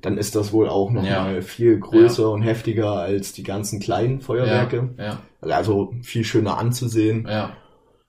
dann 0.03 0.17
ist 0.19 0.37
das 0.37 0.53
wohl 0.53 0.69
auch 0.69 0.91
noch 0.93 1.03
Ja. 1.05 1.25
mal 1.25 1.43
viel 1.43 1.81
größer 1.81 2.31
und 2.31 2.43
heftiger 2.43 2.93
als 2.93 3.33
die 3.33 3.43
ganzen 3.43 3.81
kleinen 3.81 4.21
Feuerwerke. 4.21 4.91
ja, 4.99 5.19
Also 5.41 5.95
viel 6.03 6.25
schöner 6.25 6.59
anzusehen. 6.59 7.27
ja. 7.29 7.51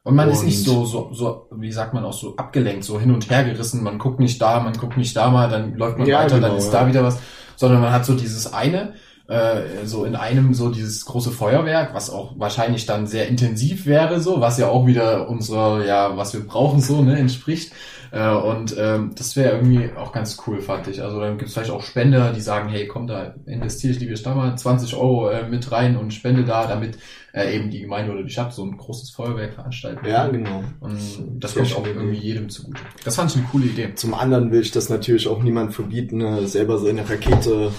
Und 0.04 0.14
man 0.14 0.30
ist 0.30 0.42
Und- 0.42 0.46
nicht 0.46 0.64
so, 0.64 0.86
so, 0.86 1.10
so, 1.14 1.48
wie 1.56 1.72
sagt 1.72 1.96
man 1.96 2.06
auch 2.06 2.14
so 2.14 2.36
abgelenkt, 2.36 2.84
so 2.84 3.00
hin 3.00 3.12
und 3.12 3.32
her 3.32 3.44
gerissen. 3.44 3.82
Man 3.84 3.98
guckt 3.98 4.20
nicht 4.20 4.40
da, 4.40 4.60
man 4.60 4.74
guckt 4.74 4.98
nicht 4.98 5.16
da 5.16 5.32
mal, 5.32 5.50
dann 5.50 5.74
läuft 5.76 5.98
man 5.98 6.06
Ja, 6.08 6.20
weiter, 6.20 6.36
dann 6.40 6.42
genau, 6.52 6.56
ist 6.58 6.72
ja. 6.72 6.82
da 6.82 6.88
wieder 6.88 7.04
was, 7.04 7.18
sondern 7.56 7.82
man 7.82 7.92
hat 7.92 8.06
so 8.06 8.14
dieses 8.14 8.52
eine, 8.54 8.94
äh, 9.28 9.86
so 9.86 10.06
in 10.06 10.16
einem 10.16 10.54
so 10.54 10.70
dieses 10.70 11.06
große 11.06 11.32
Feuerwerk, 11.32 11.94
was 11.94 12.10
auch 12.10 12.34
wahrscheinlich 12.38 12.86
dann 12.86 13.08
sehr 13.08 13.28
intensiv 13.28 13.86
wäre, 13.86 14.20
so, 14.20 14.42
was 14.42 14.58
ja 14.58 14.68
auch 14.68 14.86
wieder 14.86 15.30
unserer, 15.30 15.86
ja, 15.86 16.16
was 16.16 16.34
wir 16.34 16.46
brauchen, 16.46 16.80
so, 16.80 17.02
ne, 17.02 17.18
entspricht. 17.18 17.72
Äh, 18.12 18.30
und 18.30 18.76
ähm, 18.78 19.12
das 19.16 19.36
wäre 19.36 19.58
irgendwie 19.58 19.90
auch 19.98 20.12
ganz 20.12 20.38
cool, 20.46 20.62
fand 20.62 20.88
ich. 20.88 21.02
Also 21.02 21.20
dann 21.20 21.38
gibt 21.38 21.50
es 21.50 21.54
vielleicht 21.54 21.72
auch 21.72 21.82
Spender, 21.82 22.32
die 22.32 22.42
sagen, 22.42 22.70
hey, 22.70 22.88
komm, 22.88 23.08
da 23.08 23.34
investiere 23.46 23.94
ich, 23.94 24.00
liebe 24.00 24.16
Stadt 24.16 24.36
mal 24.36 24.56
20 24.56 24.96
Euro 24.96 25.30
äh, 25.30 25.48
mit 25.50 25.72
rein 25.72 25.98
und 25.98 26.14
spende 26.14 26.46
da, 26.46 26.68
damit 26.68 26.98
äh, 27.34 27.56
eben 27.56 27.70
die 27.70 27.82
Gemeinde 27.82 28.14
oder 28.14 28.24
die 28.24 28.30
Stadt 28.30 28.54
so 28.54 28.64
ein 28.64 28.78
großes 28.78 29.10
Feuerwerk 29.10 29.56
veranstalten 29.56 30.06
Ja, 30.08 30.28
genau. 30.28 30.64
Und 30.80 31.00
das 31.40 31.56
kommt 31.56 31.76
auch 31.76 31.86
irgendwie 31.86 32.18
jedem 32.18 32.50
zugute. 32.50 32.80
Das 33.04 33.16
fand 33.16 33.32
ich 33.32 33.38
eine 33.38 33.48
coole 33.48 33.66
Idee. 33.66 33.96
Zum 33.96 34.14
anderen 34.14 34.52
will 34.52 34.62
ich 34.62 34.72
das 34.72 34.90
natürlich 34.90 35.28
auch 35.28 35.42
niemand 35.44 35.74
verbieten, 35.74 36.22
äh, 36.22 36.48
selber 36.48 36.78
so 36.78 36.88
eine 36.88 37.10
Rakete 37.10 37.72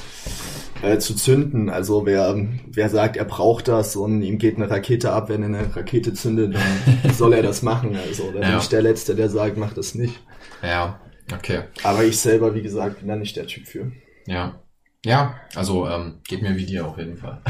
äh, 0.82 0.98
zu 0.98 1.14
zünden. 1.14 1.70
Also 1.70 2.06
wer, 2.06 2.36
wer 2.66 2.88
sagt, 2.88 3.16
er 3.16 3.24
braucht 3.24 3.68
das 3.68 3.96
und 3.96 4.22
ihm 4.22 4.38
geht 4.38 4.56
eine 4.56 4.70
Rakete 4.70 5.12
ab, 5.12 5.28
wenn 5.28 5.42
er 5.42 5.48
eine 5.60 5.76
Rakete 5.76 6.12
zündet, 6.14 6.54
dann 6.54 7.12
soll 7.14 7.32
er 7.32 7.42
das 7.42 7.62
machen. 7.62 7.96
Also 7.96 8.26
da 8.32 8.40
bin 8.40 8.42
Ja. 8.42 8.58
ich 8.58 8.68
der 8.68 8.82
Letzte, 8.82 9.14
der 9.14 9.28
sagt, 9.28 9.56
mach 9.56 9.72
das 9.72 9.94
nicht. 9.94 10.20
Ja, 10.62 11.00
okay. 11.34 11.62
Aber 11.82 12.04
ich 12.04 12.18
selber, 12.18 12.54
wie 12.54 12.62
gesagt, 12.62 12.98
bin 13.00 13.08
da 13.08 13.16
nicht 13.16 13.36
der 13.36 13.46
Typ 13.46 13.66
für. 13.66 13.92
Ja. 14.26 14.60
Ja, 15.04 15.36
also 15.54 15.86
ähm, 15.88 16.14
geht 16.26 16.42
mir 16.42 16.56
wie 16.56 16.66
dir 16.66 16.84
auf 16.86 16.98
jeden 16.98 17.16
Fall. 17.16 17.40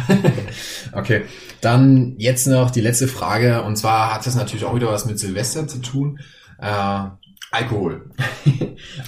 okay, 0.93 1.23
dann 1.63 2.15
jetzt 2.19 2.47
noch 2.47 2.71
die 2.71 2.83
letzte 2.83 3.09
Frage 3.09 3.63
und 3.63 3.77
zwar 3.77 4.15
hat 4.15 4.27
das 4.27 4.35
natürlich 4.35 4.67
auch 4.67 4.75
wieder 4.75 4.89
was 4.93 5.07
mit 5.07 5.19
Silvester 5.19 5.67
zu 5.67 5.79
tun. 5.79 6.19
Äh, 6.59 7.05
Alkohol. 7.51 8.11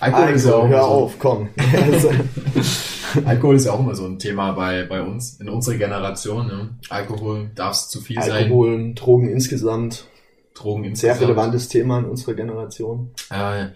Alkohol 0.00 0.28
ist 0.30 0.46
ja 0.46 0.54
auch 0.54 0.68
hör 0.68 0.82
so, 0.82 0.88
auf, 0.88 1.18
komm. 1.18 1.48
Also, 1.72 2.10
Alkohol 3.24 3.56
ist 3.56 3.66
ja 3.66 3.72
auch 3.72 3.80
immer 3.80 3.94
so 3.94 4.06
ein 4.06 4.18
Thema 4.18 4.52
bei 4.52 4.84
bei 4.84 5.02
uns 5.02 5.40
in 5.40 5.48
unserer 5.48 5.76
Generation. 5.76 6.46
Ne? 6.46 6.70
Alkohol 6.88 7.50
darf 7.54 7.72
es 7.72 7.88
zu 7.88 8.00
viel 8.00 8.20
sein. 8.22 8.44
Alkohol, 8.44 8.94
Drogen 8.94 9.28
insgesamt, 9.28 10.06
Drogen 10.54 10.82
sehr 10.94 11.12
insgesamt. 11.12 11.20
relevantes 11.22 11.68
Thema 11.68 11.98
in 11.98 12.04
unserer 12.06 12.34
Generation. 12.34 13.10
Äh, 13.30 13.68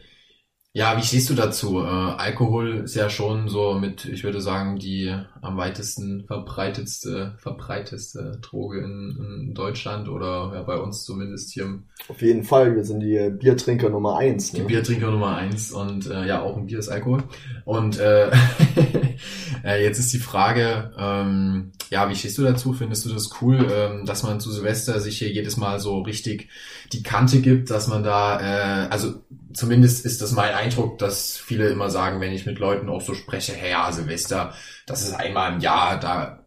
ja, 0.74 0.96
wie 0.96 1.02
stehst 1.02 1.28
du 1.28 1.34
dazu? 1.34 1.80
Äh, 1.80 1.86
Alkohol 1.86 2.84
ist 2.84 2.94
ja 2.94 3.10
schon 3.10 3.48
so 3.48 3.74
mit, 3.74 4.06
ich 4.06 4.24
würde 4.24 4.40
sagen, 4.40 4.78
die 4.78 5.14
am 5.42 5.58
weitesten 5.58 6.24
verbreitetste, 6.26 7.34
verbreitetste 7.36 8.38
Droge 8.40 8.80
in, 8.80 9.18
in 9.20 9.54
Deutschland 9.54 10.08
oder 10.08 10.52
ja, 10.54 10.62
bei 10.62 10.78
uns 10.78 11.04
zumindest 11.04 11.52
hier 11.52 11.80
Auf 12.08 12.22
jeden 12.22 12.42
Fall, 12.42 12.74
wir 12.74 12.84
sind 12.84 13.00
die 13.00 13.30
Biertrinker 13.38 13.90
Nummer 13.90 14.16
eins. 14.16 14.52
die 14.52 14.60
Ne? 14.62 14.66
Biertrinker 14.66 15.10
Nummer 15.10 15.36
eins 15.36 15.72
und 15.72 16.06
äh, 16.06 16.26
ja, 16.26 16.40
auch 16.40 16.56
ein 16.56 16.64
Bier 16.64 16.78
ist 16.78 16.88
Alkohol. 16.88 17.24
Und 17.66 17.98
äh, 17.98 18.30
jetzt 19.64 19.98
ist 19.98 20.12
die 20.12 20.18
Frage, 20.18 20.92
ähm, 20.98 21.72
ja, 21.90 22.08
wie 22.08 22.14
stehst 22.14 22.38
du 22.38 22.42
dazu? 22.42 22.72
Findest 22.72 23.04
du 23.04 23.12
das 23.12 23.30
cool, 23.40 23.66
ähm, 23.70 24.06
dass 24.06 24.22
man 24.22 24.40
zu 24.40 24.50
Silvester 24.50 25.00
sich 25.00 25.18
hier 25.18 25.30
jedes 25.30 25.56
Mal 25.56 25.80
so 25.80 26.00
richtig 26.00 26.48
die 26.92 27.02
Kante 27.02 27.40
gibt, 27.40 27.70
dass 27.70 27.88
man 27.88 28.02
da, 28.02 28.40
äh, 28.40 28.88
also 28.88 29.22
zumindest 29.52 30.04
ist 30.04 30.22
das 30.22 30.32
mein 30.32 30.54
Eindruck, 30.54 30.98
dass 30.98 31.36
viele 31.36 31.68
immer 31.68 31.90
sagen, 31.90 32.20
wenn 32.20 32.32
ich 32.32 32.46
mit 32.46 32.58
Leuten 32.58 32.88
auch 32.88 33.02
so 33.02 33.14
spreche, 33.14 33.52
hey, 33.52 33.70
ja, 33.70 33.92
Silvester, 33.92 34.54
das 34.86 35.02
ist 35.02 35.12
einmal 35.12 35.54
im 35.54 35.60
Jahr, 35.60 36.00
da 36.00 36.44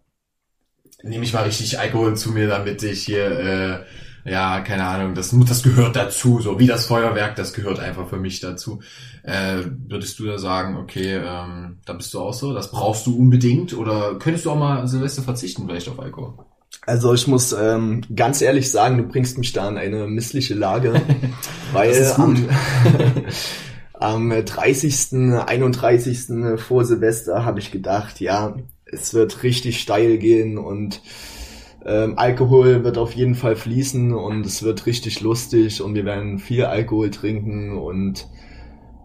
nehme 1.03 1.23
ich 1.23 1.33
mal 1.33 1.43
richtig 1.43 1.79
Alkohol 1.79 2.15
zu 2.15 2.31
mir, 2.31 2.47
damit 2.47 2.81
ich 2.83 3.03
hier 3.03 3.39
äh, 3.39 3.85
ja, 4.25 4.59
keine 4.61 4.85
Ahnung, 4.85 5.13
das, 5.13 5.35
das 5.47 5.61
gehört 5.61 5.95
dazu, 5.95 6.41
so 6.41 6.59
wie 6.59 6.65
das 6.65 6.87
Feuerwerk, 6.87 7.35
das 7.35 7.53
gehört 7.53 7.79
einfach 7.79 8.09
für 8.09 8.17
mich 8.17 8.39
dazu. 8.39 8.79
Äh, 9.21 9.59
würdest 9.87 10.17
du 10.17 10.25
da 10.25 10.39
sagen, 10.39 10.77
okay, 10.77 11.21
ähm, 11.23 11.77
da 11.85 11.93
bist 11.93 12.11
du 12.13 12.19
auch 12.19 12.33
so, 12.33 12.51
das 12.51 12.71
brauchst 12.71 13.05
du 13.05 13.15
unbedingt 13.15 13.77
oder 13.77 14.15
könntest 14.17 14.45
du 14.45 14.51
auch 14.51 14.57
mal 14.57 14.87
Silvester 14.87 15.21
verzichten 15.21 15.67
vielleicht 15.67 15.87
auf 15.89 15.99
Alkohol? 15.99 16.33
Also 16.87 17.13
ich 17.13 17.27
muss 17.27 17.53
ähm, 17.53 18.01
ganz 18.15 18.41
ehrlich 18.41 18.71
sagen, 18.71 18.97
du 18.97 19.03
bringst 19.03 19.37
mich 19.37 19.53
da 19.53 19.69
in 19.69 19.77
eine 19.77 20.07
missliche 20.07 20.55
Lage, 20.55 21.01
weil 21.71 22.11
am, 22.13 22.49
am 23.93 24.29
30., 24.45 25.13
31. 25.45 26.57
vor 26.57 26.83
Silvester 26.83 27.45
habe 27.45 27.59
ich 27.59 27.71
gedacht, 27.71 28.19
ja, 28.21 28.55
es 28.85 29.13
wird 29.13 29.43
richtig 29.43 29.81
steil 29.81 30.17
gehen 30.17 30.57
und 30.57 31.01
ähm, 31.85 32.17
Alkohol 32.17 32.83
wird 32.83 32.97
auf 32.97 33.13
jeden 33.13 33.35
Fall 33.35 33.55
fließen 33.55 34.13
und 34.13 34.45
es 34.45 34.63
wird 34.63 34.85
richtig 34.87 35.21
lustig 35.21 35.81
und 35.81 35.93
wir 35.93 36.05
werden 36.05 36.39
viel 36.39 36.65
Alkohol 36.65 37.11
trinken 37.11 37.77
und 37.77 38.27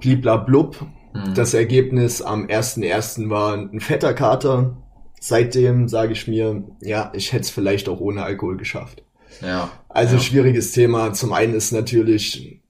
bliblablub. 0.00 0.86
Mhm. 1.12 1.34
Das 1.34 1.52
Ergebnis 1.52 2.22
am 2.22 2.46
1.1. 2.46 3.28
war 3.28 3.54
ein 3.54 3.80
fetter 3.80 4.14
Kater. 4.14 4.78
Seitdem 5.20 5.88
sage 5.88 6.12
ich 6.12 6.26
mir, 6.26 6.64
ja, 6.80 7.12
ich 7.14 7.32
hätte 7.34 7.42
es 7.42 7.50
vielleicht 7.50 7.88
auch 7.90 8.00
ohne 8.00 8.22
Alkohol 8.22 8.56
geschafft. 8.56 9.02
Ja. 9.42 9.70
Also 9.90 10.16
ja. 10.16 10.22
schwieriges 10.22 10.72
Thema. 10.72 11.12
Zum 11.12 11.34
einen 11.34 11.52
ist 11.52 11.72
natürlich, 11.72 12.62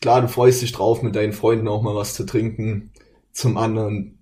klar, 0.00 0.22
du 0.22 0.28
freust 0.28 0.62
dich 0.62 0.72
drauf, 0.72 1.02
mit 1.02 1.14
deinen 1.14 1.34
Freunden 1.34 1.68
auch 1.68 1.82
mal 1.82 1.94
was 1.94 2.14
zu 2.14 2.24
trinken. 2.24 2.90
Zum 3.32 3.58
anderen 3.58 4.18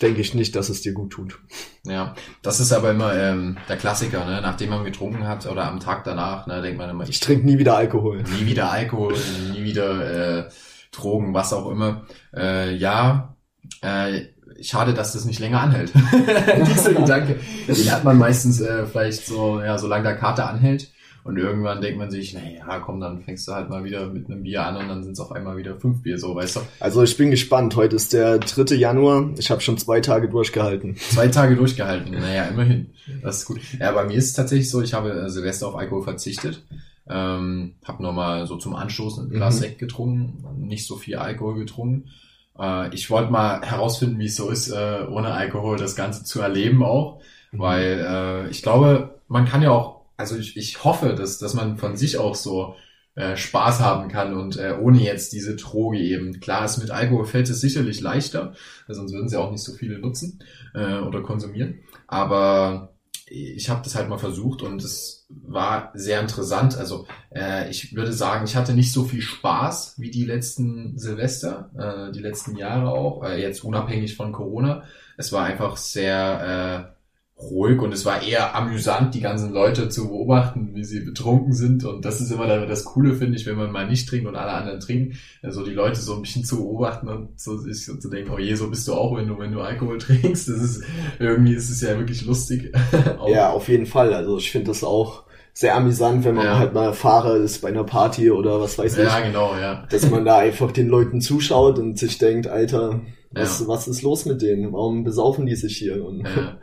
denke 0.00 0.20
ich 0.20 0.34
nicht, 0.34 0.56
dass 0.56 0.68
es 0.68 0.82
dir 0.82 0.92
gut 0.92 1.12
tut. 1.12 1.38
Ja, 1.84 2.14
das 2.42 2.60
ist 2.60 2.72
aber 2.72 2.90
immer 2.90 3.14
ähm, 3.14 3.56
der 3.68 3.76
Klassiker, 3.76 4.24
ne? 4.24 4.40
nachdem 4.40 4.70
man 4.70 4.84
getrunken 4.84 5.26
hat 5.26 5.46
oder 5.46 5.66
am 5.66 5.80
Tag 5.80 6.04
danach, 6.04 6.46
ne, 6.46 6.62
denkt 6.62 6.78
man 6.78 6.90
immer, 6.90 7.08
ich 7.08 7.20
trinke 7.20 7.46
nie 7.46 7.58
wieder 7.58 7.76
Alkohol. 7.76 8.22
Nie 8.22 8.46
wieder 8.46 8.70
Alkohol, 8.70 9.14
nie 9.52 9.64
wieder 9.64 10.46
äh, 10.46 10.48
Drogen, 10.90 11.34
was 11.34 11.52
auch 11.52 11.70
immer. 11.70 12.06
Äh, 12.34 12.74
ja, 12.74 13.36
äh, 13.82 14.22
schade, 14.62 14.94
dass 14.94 15.12
das 15.12 15.24
nicht 15.24 15.40
länger 15.40 15.60
anhält. 15.60 15.92
Dieser 16.74 16.94
Gedanke, 16.94 17.38
den 17.66 17.92
hat 17.92 18.04
man 18.04 18.18
meistens 18.18 18.60
äh, 18.60 18.86
vielleicht 18.86 19.26
so, 19.26 19.60
ja, 19.60 19.78
solange 19.78 20.04
der 20.04 20.16
Karte 20.16 20.44
anhält. 20.44 20.90
Und 21.24 21.38
irgendwann 21.38 21.80
denkt 21.80 21.98
man 21.98 22.10
sich, 22.10 22.34
naja, 22.34 22.80
komm, 22.80 23.00
dann 23.00 23.22
fängst 23.22 23.48
du 23.48 23.52
halt 23.52 23.70
mal 23.70 23.82
wieder 23.82 24.08
mit 24.08 24.26
einem 24.26 24.42
Bier 24.42 24.62
an 24.62 24.76
und 24.76 24.88
dann 24.88 25.02
sind 25.02 25.12
es 25.12 25.20
auf 25.20 25.32
einmal 25.32 25.56
wieder 25.56 25.74
fünf 25.74 26.02
Bier, 26.02 26.18
so, 26.18 26.34
weißt 26.34 26.56
du? 26.56 26.60
Also 26.80 27.02
ich 27.02 27.16
bin 27.16 27.30
gespannt. 27.30 27.74
Heute 27.76 27.96
ist 27.96 28.12
der 28.12 28.38
3. 28.38 28.74
Januar. 28.74 29.30
Ich 29.38 29.50
habe 29.50 29.62
schon 29.62 29.78
zwei 29.78 30.02
Tage 30.02 30.28
durchgehalten. 30.28 30.96
Zwei 30.96 31.28
Tage 31.28 31.56
durchgehalten, 31.56 32.12
naja, 32.12 32.44
immerhin. 32.44 32.90
Das 33.22 33.38
ist 33.38 33.46
gut. 33.46 33.58
Ja, 33.80 33.92
bei 33.92 34.04
mir 34.04 34.16
ist 34.16 34.26
es 34.26 34.32
tatsächlich 34.34 34.68
so, 34.68 34.82
ich 34.82 34.92
habe 34.92 35.12
äh, 35.12 35.30
Silvester 35.30 35.66
auf 35.66 35.76
Alkohol 35.76 36.02
verzichtet. 36.02 36.62
Ähm, 37.08 37.76
habe 37.84 38.02
nochmal 38.02 38.46
so 38.46 38.56
zum 38.56 38.74
Anstoß 38.74 39.18
ein 39.18 39.30
Glas 39.30 39.56
mhm. 39.56 39.60
Sekt 39.60 39.78
getrunken, 39.78 40.44
nicht 40.58 40.86
so 40.86 40.96
viel 40.96 41.16
Alkohol 41.16 41.54
getrunken. 41.54 42.10
Äh, 42.58 42.94
ich 42.94 43.08
wollte 43.08 43.32
mal 43.32 43.62
herausfinden, 43.62 44.18
wie 44.18 44.26
es 44.26 44.36
so 44.36 44.50
ist, 44.50 44.68
äh, 44.68 45.06
ohne 45.08 45.32
Alkohol 45.32 45.78
das 45.78 45.96
Ganze 45.96 46.24
zu 46.24 46.42
erleben 46.42 46.82
auch. 46.82 47.22
Mhm. 47.52 47.58
Weil 47.58 48.06
äh, 48.06 48.50
ich 48.50 48.62
glaube, 48.62 49.20
man 49.28 49.46
kann 49.46 49.62
ja 49.62 49.70
auch 49.70 49.93
also 50.16 50.36
ich, 50.36 50.56
ich 50.56 50.84
hoffe, 50.84 51.14
dass, 51.14 51.38
dass 51.38 51.54
man 51.54 51.76
von 51.76 51.96
sich 51.96 52.18
auch 52.18 52.34
so 52.34 52.76
äh, 53.14 53.36
Spaß 53.36 53.80
haben 53.80 54.08
kann 54.08 54.34
und 54.34 54.56
äh, 54.56 54.76
ohne 54.80 55.00
jetzt 55.00 55.32
diese 55.32 55.56
Droge 55.56 55.98
eben. 55.98 56.40
Klar 56.40 56.64
ist 56.64 56.78
mit 56.78 56.90
Alkohol 56.90 57.26
fällt 57.26 57.48
es 57.48 57.60
sicherlich 57.60 58.00
leichter, 58.00 58.54
sonst 58.88 59.12
würden 59.12 59.28
sie 59.28 59.38
auch 59.38 59.50
nicht 59.50 59.62
so 59.62 59.72
viele 59.72 59.98
nutzen 59.98 60.42
äh, 60.74 60.98
oder 60.98 61.22
konsumieren. 61.22 61.80
Aber 62.08 62.94
ich 63.26 63.70
habe 63.70 63.82
das 63.82 63.94
halt 63.94 64.08
mal 64.08 64.18
versucht 64.18 64.62
und 64.62 64.82
es 64.82 65.26
war 65.28 65.90
sehr 65.94 66.20
interessant. 66.20 66.76
Also 66.76 67.06
äh, 67.34 67.70
ich 67.70 67.94
würde 67.94 68.12
sagen, 68.12 68.44
ich 68.44 68.56
hatte 68.56 68.74
nicht 68.74 68.92
so 68.92 69.04
viel 69.04 69.22
Spaß 69.22 69.94
wie 69.98 70.10
die 70.10 70.24
letzten 70.24 70.98
Silvester, 70.98 71.70
äh, 71.78 72.12
die 72.12 72.20
letzten 72.20 72.56
Jahre 72.56 72.90
auch, 72.90 73.24
äh, 73.24 73.40
jetzt 73.40 73.64
unabhängig 73.64 74.16
von 74.16 74.32
Corona. 74.32 74.84
Es 75.16 75.32
war 75.32 75.44
einfach 75.44 75.76
sehr 75.76 76.90
äh, 76.90 76.94
ruhig 77.36 77.80
und 77.80 77.92
es 77.92 78.04
war 78.04 78.22
eher 78.22 78.54
amüsant, 78.54 79.14
die 79.14 79.20
ganzen 79.20 79.52
Leute 79.52 79.88
zu 79.88 80.08
beobachten, 80.08 80.70
wie 80.74 80.84
sie 80.84 81.00
betrunken 81.00 81.52
sind. 81.52 81.84
Und 81.84 82.04
das 82.04 82.20
ist 82.20 82.30
immer 82.30 82.46
das 82.46 82.84
Coole, 82.84 83.14
finde 83.14 83.36
ich, 83.36 83.46
wenn 83.46 83.56
man 83.56 83.72
mal 83.72 83.88
nicht 83.88 84.08
trinkt 84.08 84.28
und 84.28 84.36
alle 84.36 84.52
anderen 84.52 84.80
trinken. 84.80 85.18
Also 85.42 85.64
die 85.64 85.72
Leute 85.72 86.00
so 86.00 86.14
ein 86.14 86.22
bisschen 86.22 86.44
zu 86.44 86.58
beobachten 86.58 87.08
und 87.08 87.40
so 87.40 87.56
sich 87.56 87.84
so 87.84 87.96
zu 87.96 88.08
denken, 88.08 88.30
oh 88.32 88.38
je, 88.38 88.54
so 88.54 88.70
bist 88.70 88.86
du 88.86 88.94
auch, 88.94 89.16
wenn 89.16 89.26
du, 89.26 89.38
wenn 89.38 89.52
du 89.52 89.60
Alkohol 89.60 89.98
trinkst. 89.98 90.48
Das 90.48 90.56
ist, 90.56 90.84
irgendwie 91.18 91.54
ist 91.54 91.70
es 91.70 91.80
ja 91.80 91.98
wirklich 91.98 92.24
lustig. 92.24 92.72
ja, 93.28 93.50
auf 93.50 93.68
jeden 93.68 93.86
Fall. 93.86 94.14
Also 94.14 94.38
ich 94.38 94.50
finde 94.50 94.68
das 94.68 94.84
auch 94.84 95.24
sehr 95.52 95.76
amüsant, 95.76 96.24
wenn 96.24 96.36
man 96.36 96.46
ja. 96.46 96.58
halt 96.58 96.72
mal 96.72 96.92
Fahrer 96.92 97.36
ist 97.36 97.62
bei 97.62 97.68
einer 97.68 97.84
Party 97.84 98.30
oder 98.30 98.60
was 98.60 98.78
weiß 98.78 98.98
ich. 98.98 99.04
Ja, 99.04 99.20
genau, 99.20 99.54
ja. 99.60 99.86
Dass 99.90 100.08
man 100.08 100.24
da 100.24 100.38
einfach 100.38 100.72
den 100.72 100.88
Leuten 100.88 101.20
zuschaut 101.20 101.78
und 101.78 101.98
sich 101.98 102.18
denkt, 102.18 102.46
Alter, 102.46 103.00
was, 103.32 103.60
ja. 103.60 103.68
was 103.68 103.88
ist 103.88 104.02
los 104.02 104.24
mit 104.24 104.42
denen? 104.42 104.72
Warum 104.72 105.04
besaufen 105.04 105.46
die 105.46 105.56
sich 105.56 105.76
hier? 105.76 106.04
Und 106.04 106.24
ja. 106.24 106.58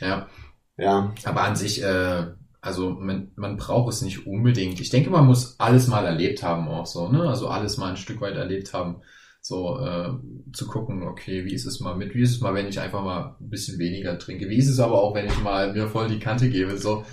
Ja. 0.00 0.28
Ja. 0.76 1.12
Aber 1.24 1.42
an 1.42 1.56
sich, 1.56 1.82
äh, 1.82 2.26
also 2.60 2.90
man, 2.90 3.30
man 3.36 3.56
braucht 3.56 3.92
es 3.92 4.02
nicht 4.02 4.26
unbedingt. 4.26 4.80
Ich 4.80 4.90
denke, 4.90 5.10
man 5.10 5.26
muss 5.26 5.60
alles 5.60 5.86
mal 5.88 6.04
erlebt 6.04 6.42
haben 6.42 6.68
auch 6.68 6.86
so, 6.86 7.08
ne? 7.08 7.28
Also 7.28 7.48
alles 7.48 7.76
mal 7.76 7.90
ein 7.90 7.96
Stück 7.96 8.20
weit 8.20 8.36
erlebt 8.36 8.72
haben. 8.72 9.02
So 9.40 9.78
äh, 9.78 10.08
zu 10.54 10.66
gucken, 10.66 11.02
okay, 11.02 11.44
wie 11.44 11.52
ist 11.52 11.66
es 11.66 11.78
mal 11.80 11.94
mit, 11.94 12.14
wie 12.14 12.22
ist 12.22 12.30
es 12.30 12.40
mal, 12.40 12.54
wenn 12.54 12.66
ich 12.66 12.80
einfach 12.80 13.04
mal 13.04 13.36
ein 13.38 13.50
bisschen 13.50 13.78
weniger 13.78 14.18
trinke? 14.18 14.48
Wie 14.48 14.56
ist 14.56 14.70
es 14.70 14.80
aber 14.80 15.02
auch, 15.02 15.14
wenn 15.14 15.26
ich 15.26 15.38
mal 15.42 15.74
mir 15.74 15.88
voll 15.88 16.08
die 16.08 16.18
Kante 16.18 16.48
gebe? 16.48 16.78
So, 16.78 17.04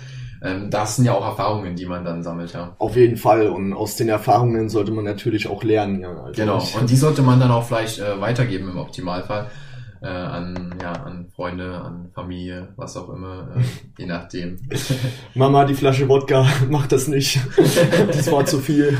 ähm, 0.42 0.70
das 0.70 0.96
sind 0.96 1.04
ja 1.04 1.12
auch 1.12 1.26
Erfahrungen, 1.26 1.76
die 1.76 1.84
man 1.84 2.06
dann 2.06 2.22
sammelt, 2.22 2.54
ja. 2.54 2.74
Auf 2.78 2.96
jeden 2.96 3.18
Fall. 3.18 3.48
Und 3.48 3.74
aus 3.74 3.96
den 3.96 4.08
Erfahrungen 4.08 4.70
sollte 4.70 4.92
man 4.92 5.04
natürlich 5.04 5.46
auch 5.46 5.62
lernen, 5.62 6.00
ja. 6.00 6.22
Also 6.22 6.32
genau. 6.32 6.66
Und 6.80 6.88
die 6.88 6.96
sollte 6.96 7.20
man 7.20 7.38
dann 7.38 7.50
auch 7.50 7.64
vielleicht 7.64 7.98
äh, 7.98 8.18
weitergeben 8.18 8.70
im 8.70 8.78
Optimalfall 8.78 9.50
äh, 10.02 10.06
an, 10.06 10.74
ja, 10.82 10.92
an 10.92 11.28
Freunde, 11.34 11.80
an 11.80 12.10
Familie, 12.14 12.72
was 12.76 12.96
auch 12.96 13.08
immer, 13.10 13.54
äh, 13.56 13.62
je 13.98 14.06
nachdem. 14.06 14.58
Mama, 15.34 15.64
die 15.64 15.74
Flasche 15.74 16.08
Wodka, 16.08 16.46
mach 16.70 16.86
das 16.86 17.08
nicht. 17.08 17.40
das 17.56 18.30
war 18.30 18.44
zu 18.44 18.58
viel. 18.58 18.96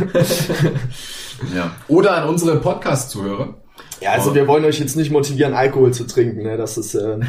ja. 1.54 1.74
Oder 1.88 2.22
an 2.22 2.28
unsere 2.28 2.60
Podcast-Zuhörer. 2.60 3.60
Ja, 4.00 4.12
also 4.12 4.34
wir 4.34 4.48
wollen 4.48 4.64
euch 4.64 4.80
jetzt 4.80 4.96
nicht 4.96 5.10
motivieren, 5.10 5.54
Alkohol 5.54 5.92
zu 5.92 6.04
trinken. 6.06 6.42
Ne? 6.42 6.56
Das 6.56 6.76
ist, 6.76 6.94
äh, 6.94 7.20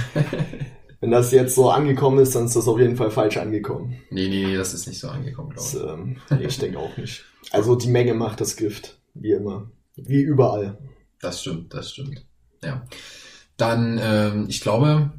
wenn 1.02 1.12
das 1.12 1.32
jetzt 1.32 1.56
so 1.56 1.70
angekommen 1.70 2.20
ist, 2.20 2.36
dann 2.36 2.46
ist 2.46 2.56
das 2.56 2.68
auf 2.68 2.80
jeden 2.80 2.96
Fall 2.96 3.12
falsch 3.12 3.38
angekommen. 3.38 3.98
Nee, 4.10 4.28
nee, 4.28 4.46
nee, 4.48 4.56
das 4.56 4.74
ist 4.74 4.88
nicht 4.88 5.00
so 5.00 5.10
angekommen, 5.10 5.52
glaube 5.52 5.68
ich. 5.68 5.80
Das, 5.80 6.40
ähm, 6.40 6.48
ich 6.48 6.58
denke 6.58 6.80
auch 6.80 6.96
nicht. 6.98 7.26
Also 7.52 7.76
die 7.76 7.90
Menge 7.90 8.14
macht 8.14 8.42
das 8.42 8.56
Gift, 8.56 9.00
wie 9.14 9.32
immer. 9.32 9.70
Wie 9.96 10.22
überall. 10.22 10.78
Das 11.22 11.42
stimmt, 11.42 11.74
das 11.74 11.92
stimmt. 11.92 12.26
Ja. 12.64 12.84
Dann, 13.58 14.00
ähm, 14.02 14.46
ich 14.48 14.62
glaube, 14.62 15.12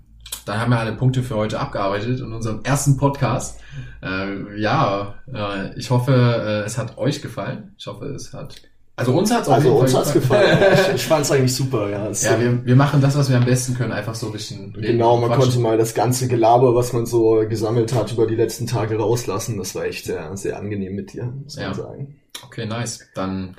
dann 0.44 0.61
haben 0.61 0.70
wir 0.70 0.79
alle 0.79 0.92
Punkte 0.92 1.23
für 1.23 1.37
heute 1.37 1.59
abgearbeitet 1.59 2.20
in 2.20 2.33
unserem 2.33 2.62
ersten 2.64 2.97
Podcast. 2.97 3.61
Äh, 4.03 4.61
ja, 4.61 5.14
äh, 5.33 5.79
ich 5.79 5.90
hoffe, 5.90 6.12
äh, 6.12 6.66
es 6.66 6.77
hat 6.77 6.99
euch 6.99 7.23
gefallen. 7.23 7.75
Ich 7.79 7.87
hoffe, 7.87 8.07
es 8.07 8.33
hat. 8.33 8.57
Also 8.97 9.12
uns 9.12 9.33
hat's 9.33 9.49
auch 9.49 9.55
Also 9.55 9.75
uns 9.77 9.94
hat's 9.94 10.12
gefallen. 10.12 10.59
ich, 10.73 10.94
ich 10.97 11.07
fand's 11.07 11.33
eigentlich 11.33 11.55
super, 11.55 11.88
ja. 11.88 12.09
ja, 12.11 12.40
wir, 12.40 12.64
wir 12.64 12.77
machen 12.77 13.01
das, 13.01 13.16
was 13.16 13.29
wir 13.29 13.37
am 13.37 13.44
besten 13.44 13.75
können, 13.75 13.90
einfach 13.90 14.14
so 14.14 14.27
ein 14.27 14.33
bisschen. 14.33 14.73
Genau, 14.75 15.16
man 15.16 15.33
konnte 15.33 15.59
mal 15.59 15.77
das 15.77 15.94
ganze 15.94 16.29
Gelaber, 16.29 16.75
was 16.75 16.92
man 16.92 17.07
so 17.07 17.44
gesammelt 17.49 17.92
hat, 17.94 18.12
über 18.12 18.27
die 18.27 18.37
letzten 18.37 18.66
Tage 18.66 18.97
rauslassen. 18.97 19.59
Das 19.59 19.75
war 19.75 19.85
echt 19.85 20.05
sehr, 20.05 20.37
sehr 20.37 20.59
angenehm 20.59 20.94
mit 20.94 21.12
dir, 21.12 21.25
muss 21.25 21.57
ja. 21.57 21.68
man 21.68 21.75
sagen. 21.75 22.20
Okay, 22.44 22.66
nice. 22.66 23.01
Dann 23.14 23.57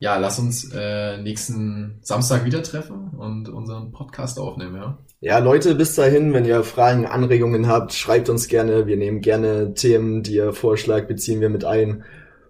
ja, 0.00 0.16
lass 0.16 0.38
uns 0.38 0.72
äh, 0.72 1.18
nächsten 1.18 1.98
Samstag 2.00 2.46
wieder 2.46 2.62
treffen 2.62 3.10
und 3.18 3.50
unseren 3.50 3.92
Podcast 3.92 4.40
aufnehmen, 4.40 4.76
ja. 4.76 4.98
Ja, 5.20 5.38
Leute, 5.38 5.74
bis 5.74 5.94
dahin, 5.94 6.32
wenn 6.32 6.46
ihr 6.46 6.64
Fragen, 6.64 7.04
Anregungen 7.04 7.68
habt, 7.68 7.92
schreibt 7.92 8.30
uns 8.30 8.48
gerne. 8.48 8.86
Wir 8.86 8.96
nehmen 8.96 9.20
gerne 9.20 9.74
Themen, 9.74 10.22
die 10.22 10.36
ihr 10.36 10.54
vorschlagt, 10.54 11.08
beziehen 11.08 11.42
wir 11.42 11.50
mit 11.50 11.66
ein. 11.66 12.04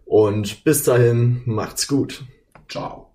Und 0.04 0.62
bis 0.62 0.84
dahin, 0.84 1.42
macht's 1.44 1.88
gut. 1.88 2.24
Ciao. 2.68 3.09